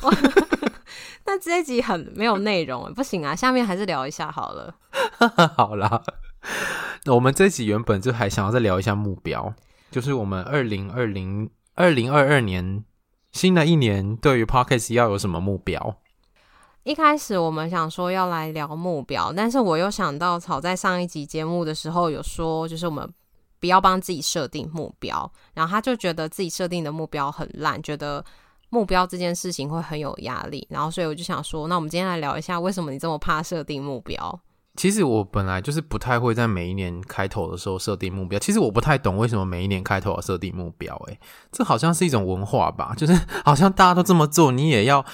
[1.26, 4.72] 那这一集很没有内容，不行啊，下面还是聊一下好了。
[5.58, 6.00] 好啦。
[7.02, 9.52] 那我们这集原本就还想要再聊一下目标，
[9.90, 12.84] 就是我们二零二零二零二二年
[13.32, 15.98] 新的一年对于 Podcast 要有什么目标？
[16.88, 23.06] 一开始我们想说要来聊目标，但是我又想到草在上一集节目的时候有说，就是我们
[23.60, 28.24] 不要帮自己设定目标，然后他就觉得自己设定的目标很烂，觉得
[28.70, 34.40] 目标这件事情会很有压力，然后所以我就想说，那我们今天来聊一下，为什么你这么怕设定目标？
[34.74, 38.38] 其实我本来就是不太会在每一年开头的时候设定目标。
[38.38, 41.20] 其实我不太懂为什么每一年开头要设定目标，诶，
[41.52, 43.12] 这好像是一种文化吧，就是
[43.44, 45.04] 好像大家都这么做，你也要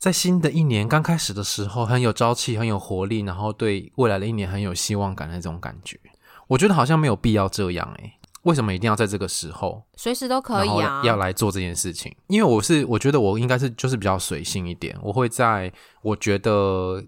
[0.00, 6.00] 在新的一年刚开始的时候很有朝气、很有活力，然后对未来的一年很有希望感的那种感觉。
[6.48, 9.82] 我觉得好像没有必要这样，诶，为什么一定要在这个时候？
[9.96, 12.16] 随时都可以啊，要来做这件事情。
[12.28, 17.04] 因为我是我觉得我应该是就是比较随性一点，我会在我觉得。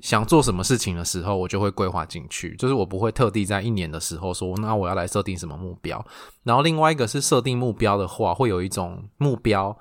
[0.00, 2.54] 想做什么事情的时候，我就会规划进去。
[2.56, 6.04] 就是我不会特地在一年的时候说，那我要来设定什么目标。
[6.42, 9.74] 然后另外一个是设定目标的话，会有一种目标，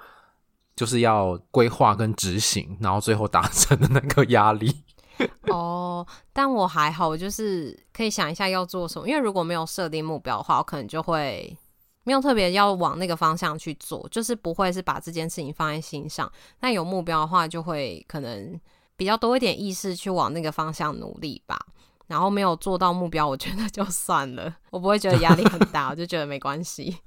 [0.75, 4.83] 就是要规划跟执行，然后最后达成的那个压力。
[5.47, 9.07] 哦，但我还好，我就是可以想一下要做什么。
[9.07, 11.57] 因为如果没有设定目标的话，我可能就会
[12.03, 16.31] 没有特别要往那个方向去做，就是不会是把这件事情放在心上。
[16.59, 18.59] 但有目标的话，就会可能。
[18.97, 21.59] 比较多一点意识去往那个方向努力吧，
[22.07, 26.97] 然后没有做到目标，我觉得就算了，我不会觉得压力很大，我就觉得没关系。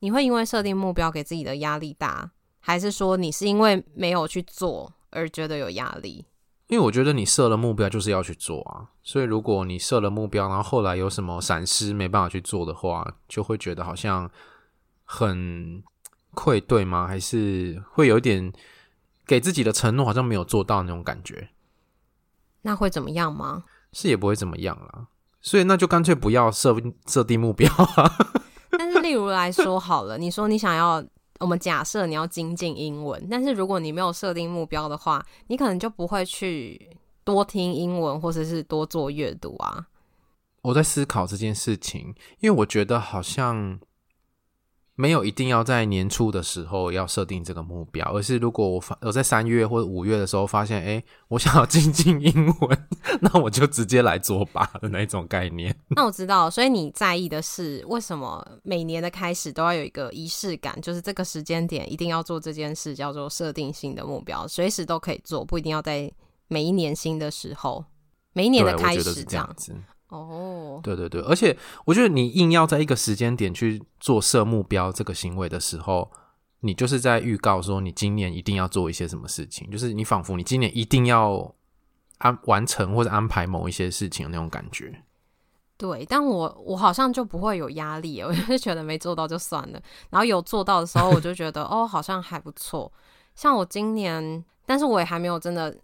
[0.00, 2.28] 你会因为设定目标给自己的压力大，
[2.66, 6.24] 还是说你是因为没有去做而觉得有压力？
[6.68, 14.30] 因为我觉得你设了目标就是要去做啊，所以如果你设了目标，然后后来有什么闪失没办法去做的话，就会觉得好像
[15.04, 15.82] 很
[16.32, 17.06] 愧对吗？
[17.06, 18.52] 还是会有一点？
[19.26, 21.48] 给自己的承诺好像没有做到那种感觉，
[22.60, 23.64] 那会怎么样吗？
[23.90, 25.06] 是也不会怎么样啦，
[25.40, 28.18] 所以那就干脆不要设设定目标啊。
[28.76, 31.02] 但是例如来说好了，你说你想要，
[31.40, 36.90] 我们假设你要精进英文，但是如果你没有设定目标的话，你可能就不会去
[37.24, 39.86] 多听英文或者是多做阅读啊。
[40.62, 43.78] 我在思考这件事情，因为我觉得好像。
[44.96, 52.88] 没有一定要在年初的时候要设定这个目标，而是如果我发我在三月或者五月的时候发现，哎，我想要精进英文，
[53.20, 55.76] 那我就直接来做吧的那种概念。
[55.88, 66.08] 那我知道，所以你在意的是为什么每年的开始都要有一个仪式感，就是这个时间点一定要做这件事，叫做设定性的目标，随时都可以做，不一定要在
[66.46, 67.84] 每一年新的时候，
[68.32, 69.74] 每一年的开始这样子。
[70.08, 76.08] 哦，对对对，而且我觉得你硬要在一个时间点去做设目标这个行为的时候，
[76.60, 81.52] 你就是在预告说你今年一定要做一些什么事情，就是你仿佛你今年一定要
[82.18, 85.02] 安完成或者安排某一些事情的那种感觉。
[85.76, 92.92] 对，但我我好像就不会有压力，我就觉得没做到就算了，然后有做到的时候，我就觉得哦，好像还不错。
[93.34, 95.76] 像我今年，但是我也还没有真的。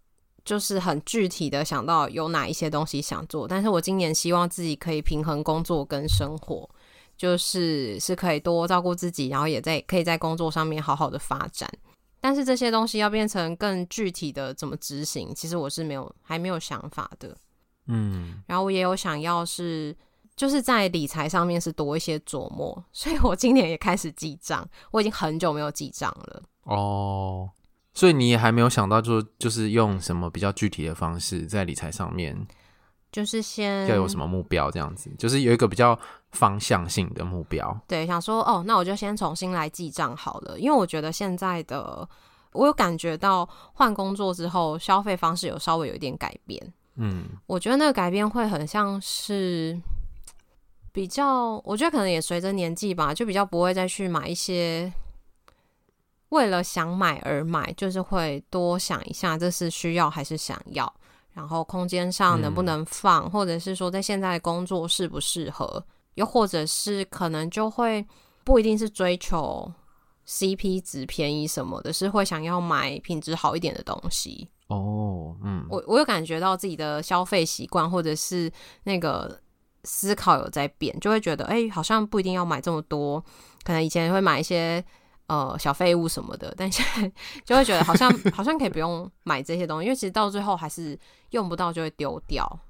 [0.51, 6.69] 就是很具体的想到有哪一些东西想做，但是我今年希望自己可以平衡工作跟生活，
[7.17, 11.71] 就是是可以多照顾自己，然后也在可以在工作上面好好的发展。
[12.21, 17.37] 但是这些东西要变成更具体的怎么执行，其实我是没有还没有想法的。
[17.87, 19.97] 嗯，然后我也有想要是
[20.35, 26.43] 就是在理财上面是多一些琢磨，所以我今年也开始记账，我已经很久没有记账了。
[26.65, 27.49] 哦。
[27.93, 32.47] 所以你也还没有想到，就就是用什么比较具体的方式在理财上面，
[33.11, 35.99] 就是先要有什么目标这样子，就是有一个比较
[36.31, 37.77] 方向性的目标。
[37.89, 42.09] 对，想说哦，那我就先重新来记账好了，因为我觉得现在的
[42.53, 46.73] 我有感觉到换工作之后，消费方式有稍微有一点改变。
[46.95, 49.77] 嗯，我觉得那个改变会很像是
[50.93, 54.93] 比较，我觉得可能也随着年纪吧，就比较不会再去买一些。
[56.31, 60.93] 为了想买而买，就是会多想一下，这是需要还是想要，
[61.33, 68.07] 然后空间上能不能放，嗯、或者是说在现在的工作适不适合，又或者是可能就会
[68.45, 69.73] 不一定是追求
[70.27, 74.49] CP 值便宜什么的，是会想要买品质好一点的东西。
[74.69, 78.49] 哦，嗯，我我有感觉到自己的消费习惯或者是
[78.85, 79.37] 那个
[79.83, 83.21] 思考有在变，就会觉得哎，好像不一定要买这么多，
[83.65, 84.85] 可能以前会买一些。
[85.31, 87.13] 呃，小废物什么的，但现在
[87.47, 90.99] 就会觉得好像好像可以不用买这些东西，因为其实到最后还是
[91.31, 92.61] 用不到就会丢掉。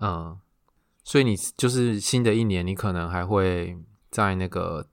[0.00, 0.38] 嗯，
[1.04, 3.76] 所以你就是新的一年，你可能还会
[4.10, 4.86] 在那个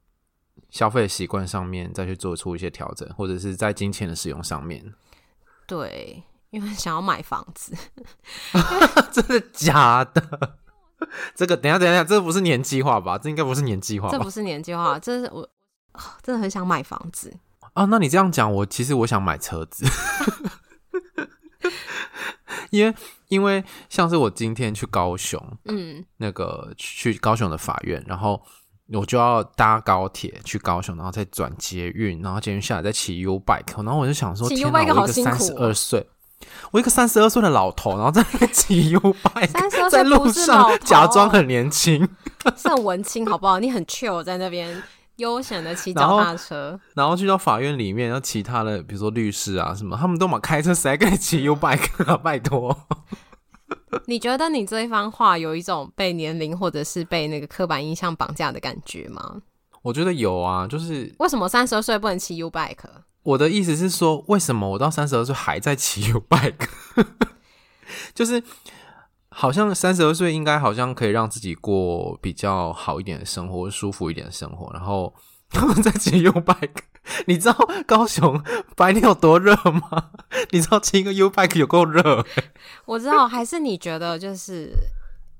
[0.69, 4.93] 消费习惯上面再去做出一些调整，或者是在金钱的使用上面。
[5.65, 7.73] 对，因为想要买房子，
[9.13, 10.57] 真的假的？
[11.33, 13.17] 这个等一下等一下，这不是年计划吧？
[13.17, 15.47] 这应该不是年计划，这不是年计划，这是我。
[16.23, 17.33] 真的很想买房子。
[17.73, 17.85] 啊！
[17.85, 19.85] 那你这样讲，我其实我想买车子，
[22.69, 22.93] 因为
[23.29, 28.41] 因为像是我今天去高雄，嗯，那个去高雄的法院，然后
[28.91, 35.33] 我就要搭高铁去高雄，然后再转捷运，然后捷运下来再骑 U bike，然后我就想说，骑天 U 哪，bike 我一个好辛苦哦。
[35.37, 36.09] 三十二岁，
[36.71, 42.05] 我一个三十二岁的老头，然后在那边骑 U bike，32 岁在路上假装很年轻，
[42.57, 43.59] 是很文青，好不好？
[43.61, 44.83] 你很 chill 在那边
[45.17, 52.17] 悠闲的骑脚踏车，然后去到法院里面，然后其他的比如说律师啊什么，他们都嘛开车，谁跟你骑 U bike 啊？
[52.17, 52.87] 拜托。
[54.05, 59.41] 你觉得你这一番话有一种被年龄或者是被那个刻板印象绑架的感觉吗？
[59.81, 62.77] 我觉得有啊，就是为什么三十二岁不能骑 U bike？
[63.23, 66.67] 我的意思是说，为什么我到三十二岁还在骑 U bike？
[68.15, 68.41] 就是
[69.33, 75.13] 好像三十二岁应该好像可以让自己过比较好一点的生活，舒服一点的生活，然后
[75.49, 76.83] 他们在骑 U bike。
[77.25, 77.57] 你知道
[77.87, 78.41] 高雄
[78.75, 80.11] 白天有多热吗？
[80.51, 82.23] 你知道骑一个 U bike 有够热？
[82.85, 84.71] 我知道，还是你觉得就是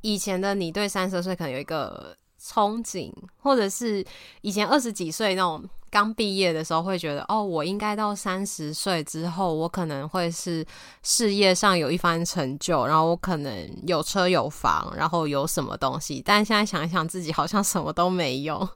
[0.01, 4.03] 以前的你对三十岁可能有一个憧憬，或者是
[4.41, 10.65] 以前二十几岁那种刚毕业的时候会觉得，哦，我应该到三十岁之后，我可能会是
[11.03, 16.21] 事业上有一番成就，然后我可能有车有房，然后有什么东西。
[16.25, 18.67] 但现在想一想，自己好像什么都没有。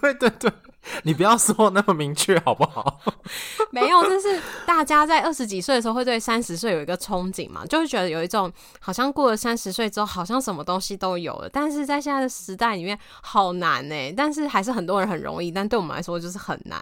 [0.00, 0.52] 对 对对。
[1.02, 3.00] 你不要说那么明确好不好？
[3.72, 11.48] 没有，就是大家在二十几岁的时候会对三十岁有一个憧憬嘛，就会觉得有一种好像过了三十岁之后，好像什么东西都有了。
[11.48, 14.12] 但是在现在的时代里面，好难哎。
[14.16, 16.80] 但是还是很多人很容易，但对我们来说就是很难，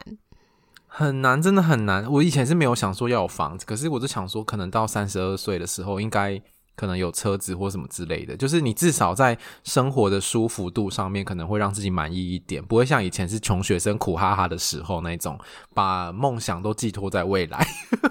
[0.87, 2.11] 很难，真的很难。
[2.11, 6.43] 我以前是没有想说要有房子，可是我就想说，可能到三十二岁的时候，应该。
[6.75, 15.39] 可能有车子或什么之类的，就是你至少在生活的舒服度上面，可能会让自己满意一点，不会像以前是穷学生苦哈哈的时候那种，
[15.75, 17.67] 把梦想都寄托在未来。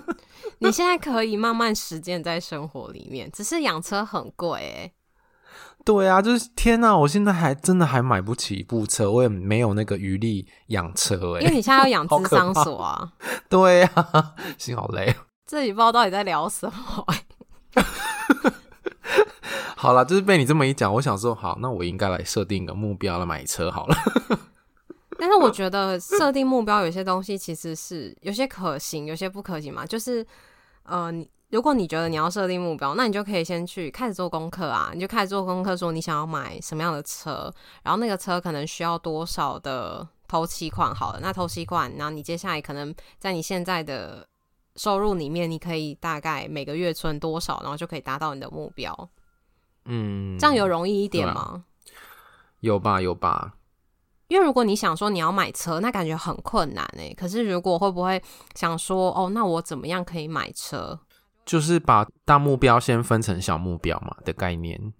[0.60, 4.94] 你现在可以慢慢实践在生活里面，只是养车很贵欸。
[5.84, 11.42] 对啊，就是天哪，我现在还真的还买不起一部车，我也没有那个余力养车欸。
[11.42, 13.12] 因为你现在要养 智商所啊。
[13.50, 15.16] 对啊， 心好累。
[15.48, 17.84] 这里不知道到底在聊什么欸。
[19.76, 23.96] 好了，就是被你这么一讲，我想说，好，那我应该来设定一个目标来买车好了。
[25.18, 29.86] 但是我觉得设定目标有些东西其实是有些可行，有些不可行嘛。
[29.86, 30.26] 就是
[30.84, 37.54] 呃，你如果你觉得你要设定目标，那你就可以先去开始做功课啊，你就开始做功课，说你想要买什么样的车，
[37.84, 40.94] 然后那个车可能需要多少的头期款。
[40.94, 44.26] 好了，那头期款，然后你接下来可能在你现在的
[44.82, 49.10] 收入里面，你可以大概每个月存多少，然后就可以达到你的目标。
[49.86, 51.42] 嗯，这样有容易一点吗？
[51.42, 51.64] 啊、
[52.62, 53.54] 有吧，有吧。
[54.28, 57.14] 因为如果你想说你要买车，那感觉很困难诶。
[57.16, 58.20] 可是如果会不会
[58.56, 61.00] 想说，哦，那我怎么样可以买车？
[61.46, 64.92] 就是把大目标先分成小目标嘛的概念。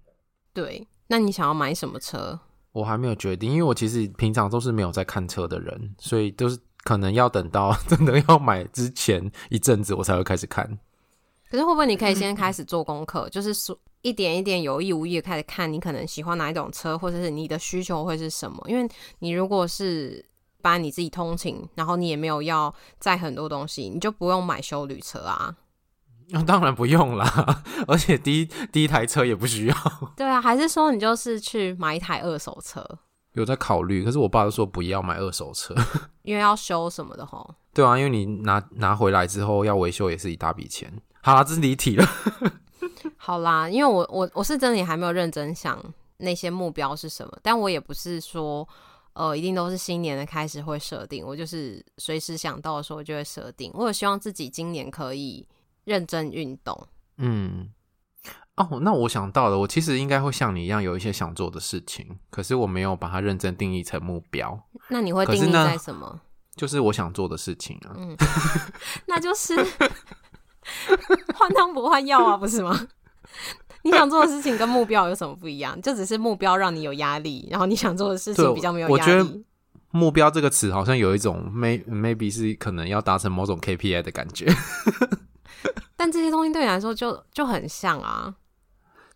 [0.52, 2.38] 对，那你想要买什么车？
[2.70, 10.78] 我还没有决定，因为我其实平常都是没有在看车的人，所以都是可能要等到 真的要买之前一阵子，我才会开始看。
[11.50, 13.78] 可是会不会你可以先开始做功课，就是说。
[14.02, 18.60] 一点一点有意无意的开始看，你可能喜欢哪一种车，或者是你的需求会是什么？
[18.66, 18.84] 因为
[19.20, 20.26] 你如果是
[20.60, 25.54] 把你自己通勤，然后你也没有要载很多东西，你就不用买修旅车啊。
[26.30, 29.76] 那当然不用啦， 而且第一第一台车也不需要。
[30.16, 32.84] 对啊，还是说你就是去买一台二手车？
[33.32, 35.74] 有在考虑，可是我爸都说不要买二手车，
[36.22, 37.54] 因为要修什么的吼。
[37.72, 40.92] 对啊，因为你拿拿回来之后要维修也是一大笔钱。
[41.22, 42.06] 好啦，这是离题了。
[43.16, 45.82] 好啦，因为我我我是真的也还没有认真想
[46.18, 48.68] 那些目标是什么，但我也不是说
[49.14, 53.70] 呃一定都是新年的开始会设定，我就是随时想到的时候就会设定。
[53.74, 55.46] 我也希望自己今年可以
[55.84, 56.86] 认真运动。
[57.18, 57.70] 嗯，
[58.56, 64.58] 哦，那我想到了，我其实应该会像你一样有一些想做的事情，可是我没有把它认真定义成目标。
[64.88, 66.20] 那你会定义在什么？
[66.54, 67.96] 就是我想做的事情啊。
[67.96, 68.14] 嗯，
[69.06, 69.56] 那就是。
[71.34, 72.88] 换汤不换药啊，不是吗？
[73.82, 75.80] 你想做的事情跟目标有什么不一样？
[75.82, 79.00] 就只是目标让你有压力，然后你想做的事情比较没有压力。
[79.00, 79.40] 我觉得
[79.90, 84.46] “目标”这个词好像有一种 may maybe 是可能要达成某种 KPI 的感觉。
[85.96, 88.32] 但这些东西对你来说就就很像啊。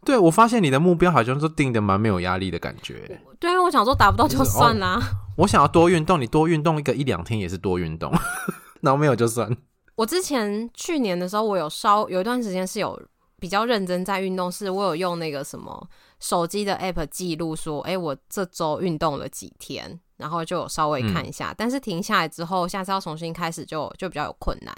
[0.07, 3.20] 对，我发现你的目标好像都定的蛮没有压力的感觉。
[3.40, 4.94] 对啊，我想说达不到就算啦。
[4.94, 8.12] 就是哦，我想要多运动，你多运动一个一两天也是多运动，
[8.82, 9.54] 然后没有就算。
[9.96, 12.96] 我之前去年的时候，我有稍有一段时间是有
[13.40, 15.88] 比较认真在运动，是我有用那个什么
[16.20, 21.50] 手机的 app 记录说，哎、欸，我这周运动了几天，然后就有稍微看一下。
[21.50, 24.72] 嗯、但是停下来之后，下次要重新开始就就比较有困难。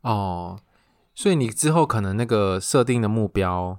[0.00, 0.58] 哦，
[1.14, 3.78] 所以你之后可能那个设定的目标，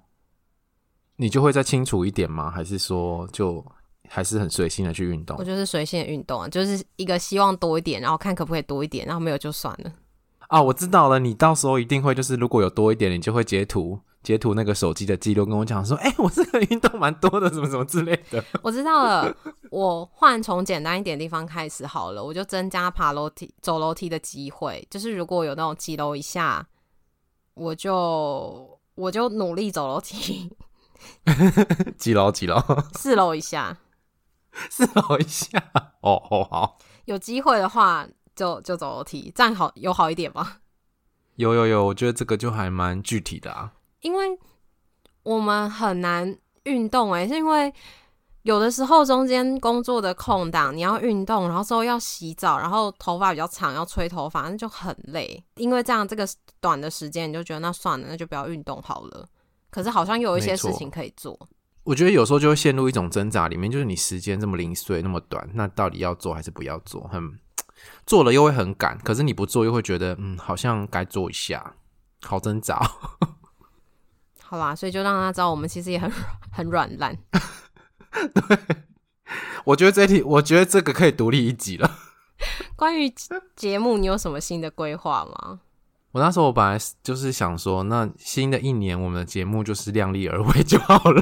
[1.16, 2.50] 你就会再清楚一点吗？
[2.50, 3.64] 还是说就
[4.08, 5.38] 还是很随性的去运动？
[5.38, 9.92] 我就是随性的运动啊，就是一个希望多一点，然后看可不可以多一点，然后没有就算了。
[10.48, 14.00] 啊，我知道了，你到时候一定会就是如果有多一点，你就会截图。
[14.22, 19.32] 截图那个手机的记录，跟我讲说：“哎、欸，我这个运动蛮多的，什么什么之类的。”我知道了，
[19.70, 24.84] 我换从简单一点地方开始好了，我就增加爬楼梯、走楼梯的机会。
[24.90, 26.68] 就是如果有那种几楼以下，
[27.54, 30.52] 我就我就努力走楼梯。
[31.98, 32.32] 几楼？
[32.32, 32.62] 几楼？
[32.94, 33.78] 四楼以下。
[34.70, 35.62] 四楼以下。
[36.02, 36.78] 哦哦好。
[37.06, 40.58] 有机会的话就，就就走楼梯，这样好有好一点吗？
[41.36, 43.74] 有有有，我觉得这个就还蛮具体的啊。
[44.02, 44.40] 因为
[45.24, 47.74] 我们很难运动哎、欸，是因为
[48.44, 55.44] 有的时候中间工作的空档，你要运动，然后之后要洗澡，然后头发比较长要吹头发，那就很累。
[55.56, 56.28] 因为这样这个
[56.62, 59.28] 短的时间，你就觉得那算了，那就不要运动好了。
[59.76, 61.38] 可是好像有一些事情可以做。
[61.84, 67.02] 我觉得有时候就会陷入一种挣扎里面，就是你时间这么零碎那么短，那到底要做还是不要做？
[67.12, 67.38] 很
[68.08, 71.76] 做了又会很赶，可是你不做又会觉得嗯，好像该做一下，
[72.24, 72.82] 好挣扎。
[74.42, 76.10] 好啦，所以就让他知道我们其实也很
[76.54, 77.18] 很软烂。
[78.34, 78.58] 对，
[79.66, 82.00] 我觉得这题，我觉得这个可以独立一集了。
[82.78, 83.14] 关于
[83.58, 85.60] 节目，你有什么新的规划吗？
[86.16, 91.22] 我那时候我本来就是想说，那新的一年我们的节目就是量力而为就好了。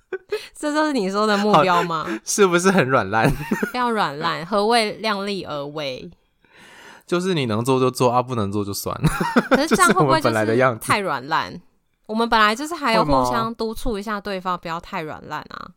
[0.54, 2.06] 这就是你说的目标吗？
[2.22, 3.32] 是不是很软烂？
[3.72, 4.44] 要软烂？
[4.44, 6.10] 何谓量力而为？
[7.06, 9.08] 就是你能做就做啊，不能做就算了。
[9.48, 11.58] 可是这样会不会就是太软烂？
[12.04, 15.70] 我们本来就是还要互相督促一下对方，不要太软烂啊。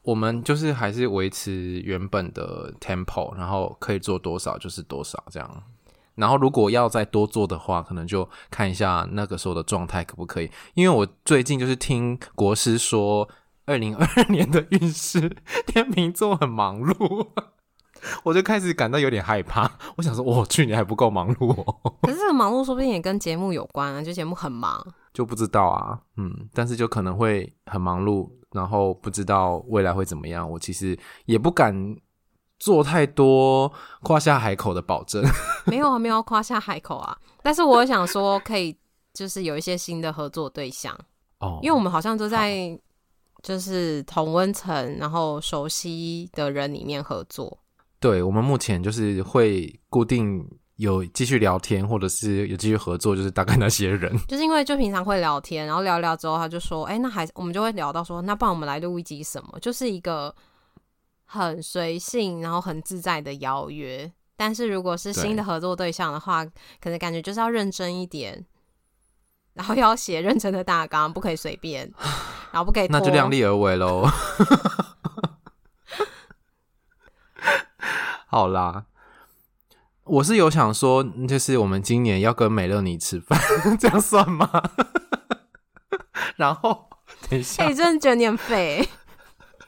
[0.00, 5.62] 我们就是还是维持原本的 tempo，然后可以做多少就是多少这样。
[6.16, 10.50] 然后如果要再多做的话，可能就看一下那个时候的状态可不可以。
[10.74, 13.28] 因为我最近就是听国师说，
[13.66, 15.36] 二零二二年的运势
[15.66, 17.28] 天秤座很忙碌，
[18.24, 19.70] 我就开始感到有点害怕。
[19.96, 21.80] 我想说，我去年还不够忙碌哦。
[22.02, 24.84] 可是这个忙碌说不定也跟节目有关啊，就节目很忙。
[25.12, 30.48] 就不知道啊，嗯，但是就可能会很忙碌，然后不知道未来会怎么样。
[30.50, 31.74] 我其实也不敢
[32.58, 35.24] 做太多夸下海口的保证。
[35.66, 37.16] 没有啊，没有夸下海口啊。
[37.42, 38.76] 但是我想说，可以
[39.14, 40.98] 就是有一些新的合作对象
[41.40, 42.78] 哦，因为我们好像都在
[43.42, 47.58] 就是同温层，然后熟悉的人里面合作。
[48.00, 50.46] 对，我们目前就是会固定。
[50.76, 59.58] 有继续聊天，或者是有继续合作，就是大概那些人， 就是因为就平常会聊天，然后聊聊之后，他就说：“哎、欸，那还我们就会聊到说，那不然我们来录一集什么？
[59.58, 60.34] 就是一个
[61.26, 64.10] 很随性，然后很自在的邀约。
[64.36, 66.44] 但是如果是新的合作对象的话，
[66.80, 68.46] 可能感觉就是要认真一点，
[69.54, 71.92] 然后要写认真的大纲，不可以随便，
[72.50, 74.08] 然后不可以 那就量力而为喽。
[78.26, 78.86] 好啦。
[80.04, 83.36] 我是有想说，就是我们今年要跟美乐妮吃饭，
[83.76, 84.48] 这样算吗？
[86.36, 86.88] 然后
[87.28, 88.88] 等一下，哎、欸，真的觉得你很废，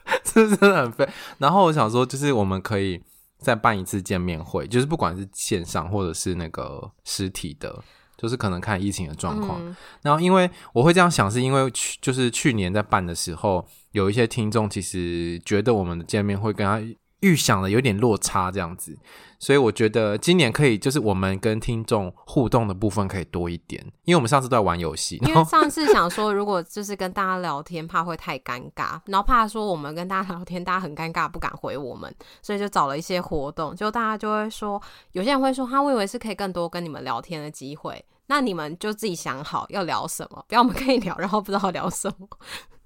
[0.25, 1.09] 这真的很废。
[1.39, 3.01] 然后我想说，就是我们可以
[3.39, 7.83] 再办一次见面会，就是不管是线上或者是那个实体的，
[8.17, 9.61] 就是可能看疫情的状况。
[9.65, 16.81] 嗯、然后因为我会这样想，是因为去就是去年在办的时候，有一些听众其实觉得我们的见面会跟他
[17.21, 18.97] 预想的有点落差，这样子。
[19.41, 25.17] 所以我觉得今年可以，就是我们跟听众互动的部分可以多一点，因为我们上次都在玩游戏。
[25.27, 32.13] 因为上次想说，如果就是跟大家聊天，怕会太尴尬，然后怕说我们跟大家聊天，大家很尴尬，不敢回我们，
[32.43, 42.27] 所以就找了一些活动，就大家就会说，有些人会说，他会以为是可以更多跟你们聊天的机会，那你们就自己想好要聊什么，不要我们可以聊，然后不知道聊什么，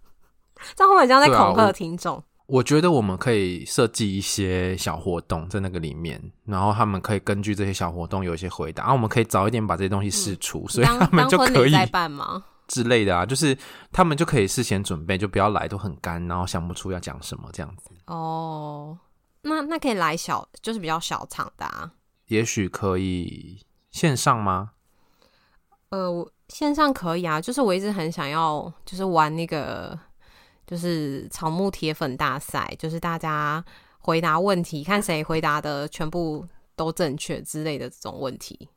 [0.76, 2.22] 这样会不会这样在恐吓听众？
[2.53, 13.57] 我觉得我们可以设计一些小活动在那个里面，然后他们可以根据这些小活动有一些回答，然后我们可以早一点把这些东西试出，嗯、所以他们就可以办吗 之类的啊，就是
[13.90, 17.88] 他们就可以事先准备，就不要来都很干，然后想不出要讲什么这样子。
[18.09, 18.98] 哦，
[19.40, 21.90] 那那可以来小，就是比较小场的啊。
[22.26, 24.72] 也许可以线上吗？
[25.88, 29.98] 呃，我线上可以啊，就是我一直很想要，就是玩那个。
[30.73, 33.62] 就是草木铁粉大赛，就是大家
[33.99, 38.70] 回答问题，看谁回答的全部都正确之类的这种问题。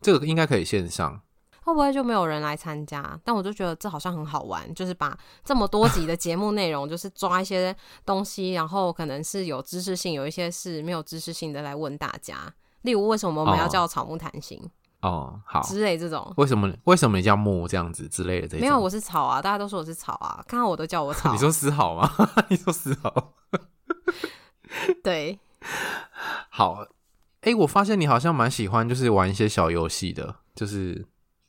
[0.00, 1.20] 这个应该可以线上，
[1.62, 3.20] 会不会就没有人来参加？
[3.22, 7.76] 但我就觉得这好像很好玩，就是把这么多集的节目内容，就是抓一些
[8.06, 12.50] 东西，然后可能是有知识性，有一些是没有知识性的来问大家。
[12.80, 14.58] 例如，为什么我们要叫草木谈心？
[14.58, 14.70] 哦，
[15.02, 16.32] 好之类这种。
[16.36, 18.60] 为什么为什么你叫木这样子之类的这种？
[18.60, 21.30] 没有，我是草啊，大家都说我是草啊，看到我都叫我草。
[21.34, 22.10] 你说思豪吗？
[22.48, 23.34] 你说思豪？
[25.02, 25.38] 对，
[26.48, 26.86] 好。
[27.42, 31.04] 哎、欸，我发现你好像蛮喜欢，就是玩一些小游戏的，就是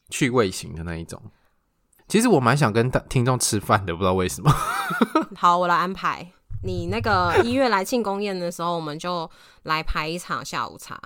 [0.10, 1.22] 趣味型的那一种。
[2.08, 4.52] 其实我蛮想跟听众吃饭的，不知道为什么。
[5.36, 6.32] 好，我来安排。
[6.64, 9.30] 你那个一月来庆功宴的时候，我们就
[9.64, 11.00] 来排一场下午茶，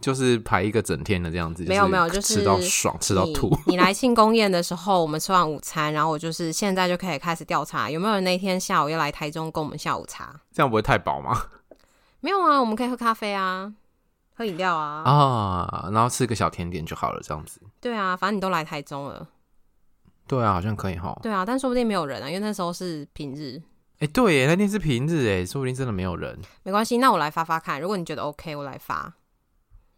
[0.00, 1.64] 就是排一个整天的这样子。
[1.64, 3.56] 没有没有，就是吃到爽，吃到吐。
[3.66, 10.34] 你来庆功宴的时候，我们吃完午餐，然后我就是现在就可以开始调查，有没有人那天下午要来台中跟我们下午茶？
[10.52, 11.46] 这样不会太饱吗？
[12.20, 13.72] 没有啊，我们可以喝咖啡啊，
[14.34, 17.60] 喝饮料啊啊，然后吃个小甜点就好了，这样子。
[17.80, 19.26] 对啊，反正你都来台中了。
[20.26, 21.18] 对啊，好像可以哈。
[21.22, 23.60] 对啊，但说不定没有人啊，因为那时候是平日。
[24.00, 26.38] 哎，对耶，那天是平日哎，说不定真的没有人。
[26.62, 27.80] 没关系，那我来发发看。
[27.80, 29.12] 如果你觉得 OK，我来发。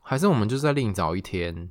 [0.01, 1.71] 还是我们就是再另找一天，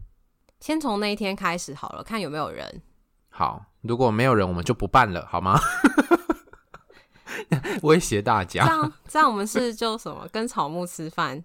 [0.59, 2.81] 先从那一天开始好了，看有没有人。
[3.29, 5.59] 好，如果没有人，我们就不办了，好吗？
[7.83, 8.65] 威胁大家。
[8.65, 10.27] 这样，这样我们是就什么？
[10.31, 11.43] 跟草木吃饭？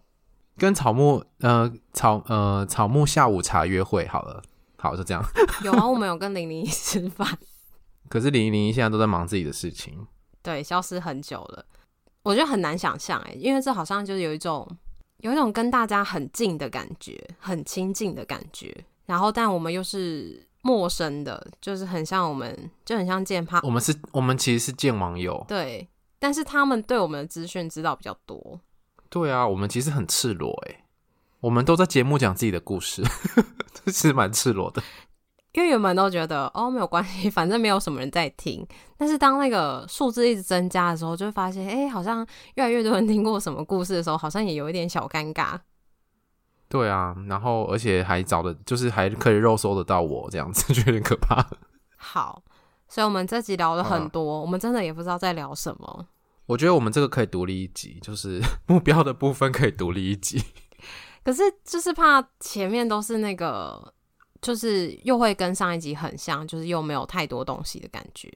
[0.56, 4.42] 跟草木呃草呃草木下午茶约会好了。
[4.76, 5.24] 好，就这样。
[5.64, 7.38] 有啊，我们有跟零零一吃饭。
[8.08, 10.06] 可是零零一现在都在忙自己的事情。
[10.42, 11.64] 对，消失很久了，
[12.22, 14.68] 我觉得很难想象哎，因为这好像就是有一种
[15.24, 28.60] 有一种跟大家很近的感觉，很亲近的感觉，然后但我们又是陌生的，就是很像我们就很像见怕，我们是，我们其实是见网友，对，但是他们对我们的资讯知道比较多，
[29.08, 30.84] 对啊，我们其实很赤裸哎，
[31.40, 33.02] 我们都在节目讲自己的故事，
[33.72, 34.82] 这 其实蛮赤裸的。
[35.54, 38.66] 因为原本都觉得哦，没有关系， 反正没有什么人在听。
[38.96, 42.26] 但是当那个数字一直增加的时候，就会发现，哎，好像
[42.56, 45.56] 越来越多人听过什么故事的时候，好像也有一点小尴尬。
[46.68, 51.46] 对啊，然后而且还找的，就是还可以肉搜得到我这样子，就有点可怕。
[51.96, 52.42] 好，
[52.88, 56.06] 所以我们这集聊了很多，啊，我们真的也不知道在聊什么。
[56.46, 60.42] 我觉得我们这个可以独立一集，就是 目标的部分可以独立一集。
[61.22, 63.94] 可是就是怕前面都是那个。
[64.44, 68.32] 就是又会跟上一集很像，就是又没有太多东西的感觉。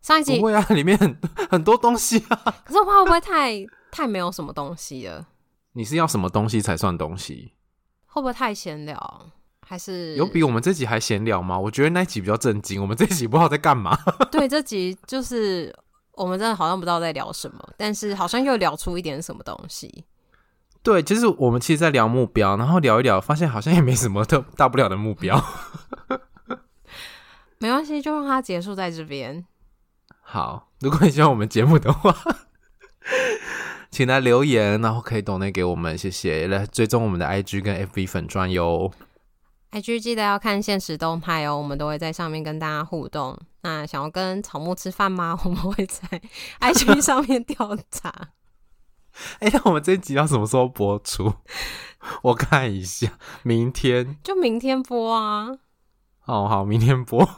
[0.00, 1.16] 上一集不会啊，里面很
[1.50, 2.36] 很多东西啊。
[2.64, 3.54] 可是会不会太
[3.90, 5.26] 太没有什么东西了？
[5.72, 7.52] 你是要什么东西才算东西？
[8.06, 9.30] 会不会太闲聊？
[9.60, 11.58] 还是有比我们这集还闲聊吗？
[11.58, 13.98] 我觉得那一集比较震惊，我们这集不知道在干嘛。
[14.32, 15.74] 对，这集就是
[16.12, 20.04] 我们真的好像不知道在聊什么，但是好像又聊出一点什么东西。
[20.82, 25.42] 对，就是我们其实，在聊目标，然后聊一聊，发现好像也没什么特大不了的目标。
[27.58, 29.44] 没关系，就让它结束在这边。
[30.22, 32.14] 好，如果你喜欢我们节目的话，
[33.90, 36.46] 请来留言，然后可以 donate 给我们，谢谢。
[36.46, 38.92] 来追踪我们的 IG 跟 FB 粉专哟。
[39.72, 43.38] IG 记得要看限时动态哦，我们都会在上面跟大家互动。
[43.62, 45.38] 那想要跟草木吃饭吗？
[45.44, 46.22] 我们会在
[46.60, 48.10] IG 上面调查。
[49.40, 51.34] 哎、欸，那我们这一集要什么时候播出？
[52.22, 55.58] 我看一下，明天就明天播啊。
[56.24, 57.28] 哦，好，明天播，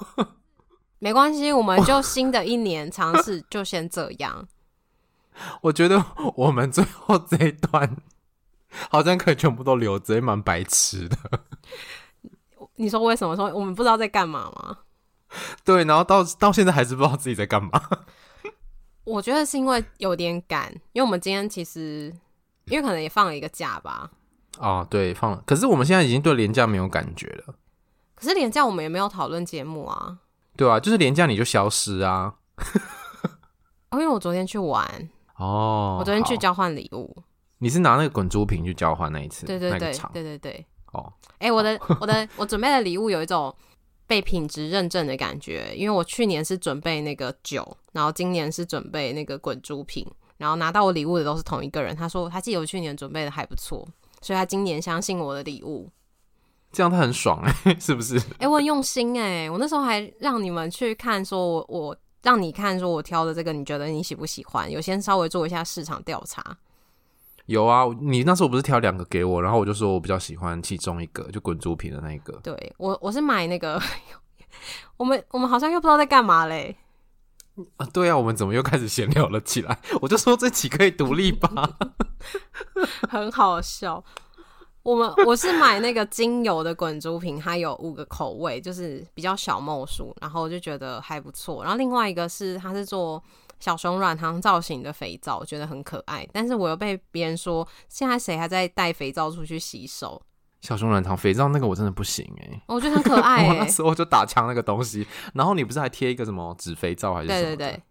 [0.98, 4.46] 没关系，我们就新的一年尝试，就先这样。
[5.62, 6.04] 我觉得
[6.36, 7.96] 我们最后这一段
[8.90, 11.16] 好像可以全部都留着，也蛮白痴的。
[12.76, 14.78] 你说为什么说我们不知道在干嘛吗？
[15.64, 17.70] 对，然后到到现在还是不知道自己在干嘛。
[19.10, 22.12] 我觉得是因为有点赶，因为我们今天其实
[22.66, 24.10] 因为可能也放了一个假吧。
[24.58, 25.42] 哦，对，放了。
[25.44, 27.54] 可是我们现在已经对廉价没有感觉了。
[28.14, 30.18] 可是廉价我们也没有讨论节目啊。
[30.56, 32.34] 对啊，就是廉价你就消失啊。
[33.90, 34.86] 哦，因为我昨天去玩。
[35.36, 35.96] 哦。
[35.98, 37.16] 我昨天去交换礼物。
[37.58, 39.46] 你是拿那个滚珠瓶去交换那一次？
[39.46, 40.66] 对对对，对对对。
[40.92, 41.12] 哦。
[41.38, 43.54] 哎、欸，我的我的我准备的礼物有一种。
[44.10, 50.04] 被品质认证的感觉，因为我去年是准备那个酒，然后今年是准备那个滚珠瓶，
[50.36, 51.94] 然后拿到我礼物的都是同一个人。
[51.94, 53.86] 他说他记得我去年准备的还不错，
[54.20, 55.88] 所以他今年相信我的礼物，
[56.72, 58.18] 这样他很爽哎、欸， 是不是？
[58.18, 64.68] 哎、欸，我很用心哎、欸，我那时候还让你们去看，说我我让你看，说我挑的这个，你觉得你喜不喜欢？
[64.68, 66.42] 有先稍微做一下市场调查。
[67.46, 72.32] 有啊，你那时候不是挑两个给我，然后我就说我比较喜欢其中一个，就滚珠瓶的那一个。
[72.44, 73.80] 对，我我是买那个，
[74.96, 76.76] 我们我们好像又不知道在干嘛嘞。
[77.76, 79.78] 啊，对啊，我们怎么又开始闲聊了起来？
[80.00, 81.50] 我就说这期可以独立吧，
[83.10, 84.02] 很好笑。
[84.82, 91.62] 我们我是买那个精油的滚珠瓶，它有五个口味，就是比较小梦数，然后我就觉得还不错。
[91.62, 93.22] 然后另外一个是它是做。
[93.60, 100.20] 小熊软糖造型的肥皂，我觉得很可爱，但是我又被别人说，现在谁还在带肥皂出去洗手？
[100.62, 103.48] 小熊软糖肥皂那个我真的不行哎、欸，我觉得很可爱、 欸。
[103.48, 107.40] 我那时候就打枪那个东西，然后你不是还贴一个什么纸肥皂还是什么？
[107.40, 107.82] 对对对，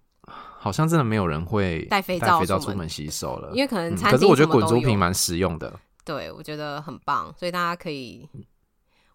[0.59, 5.79] 好像真的没有人会带肥皂肥皂出门洗手了，因为可能、嗯、可是我觉得滚珠瓶蛮实用的。
[6.05, 8.27] 对，我觉得很棒，所以大家可以。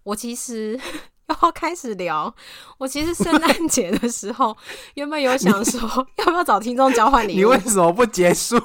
[0.02, 0.78] 我其实
[1.42, 2.34] 要开始聊，
[2.78, 4.56] 我其实圣诞节的时候
[4.94, 5.80] 原本有想说
[6.18, 8.58] 要不要找听众交换礼物，你为什么不结束？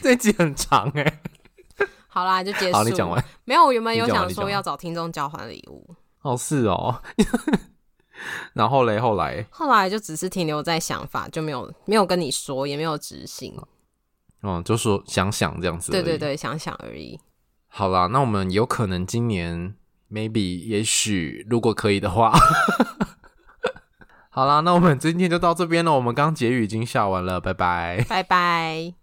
[0.00, 1.20] 这集很长哎、欸。
[2.08, 2.76] 好啦，就结束。
[2.76, 3.22] 好，你讲完。
[3.44, 5.94] 没有，我原本有想说要找听众交换礼物。
[6.20, 7.00] 哦，是哦。
[8.52, 13.58] 然后嘞，后来，后来就只是停留在想法，就没有没有跟你说，也没有执行。
[14.42, 15.90] 哦，就说想想这样子。
[15.90, 17.18] 对对对，想想而已。
[17.68, 19.74] 好啦，那我们有可能今年
[20.12, 22.32] ，maybe，也许，如果可以的话。
[24.30, 25.92] 好啦，那我们今天就到这边了。
[25.92, 29.01] 我们刚结语已经下完了，拜拜，拜拜。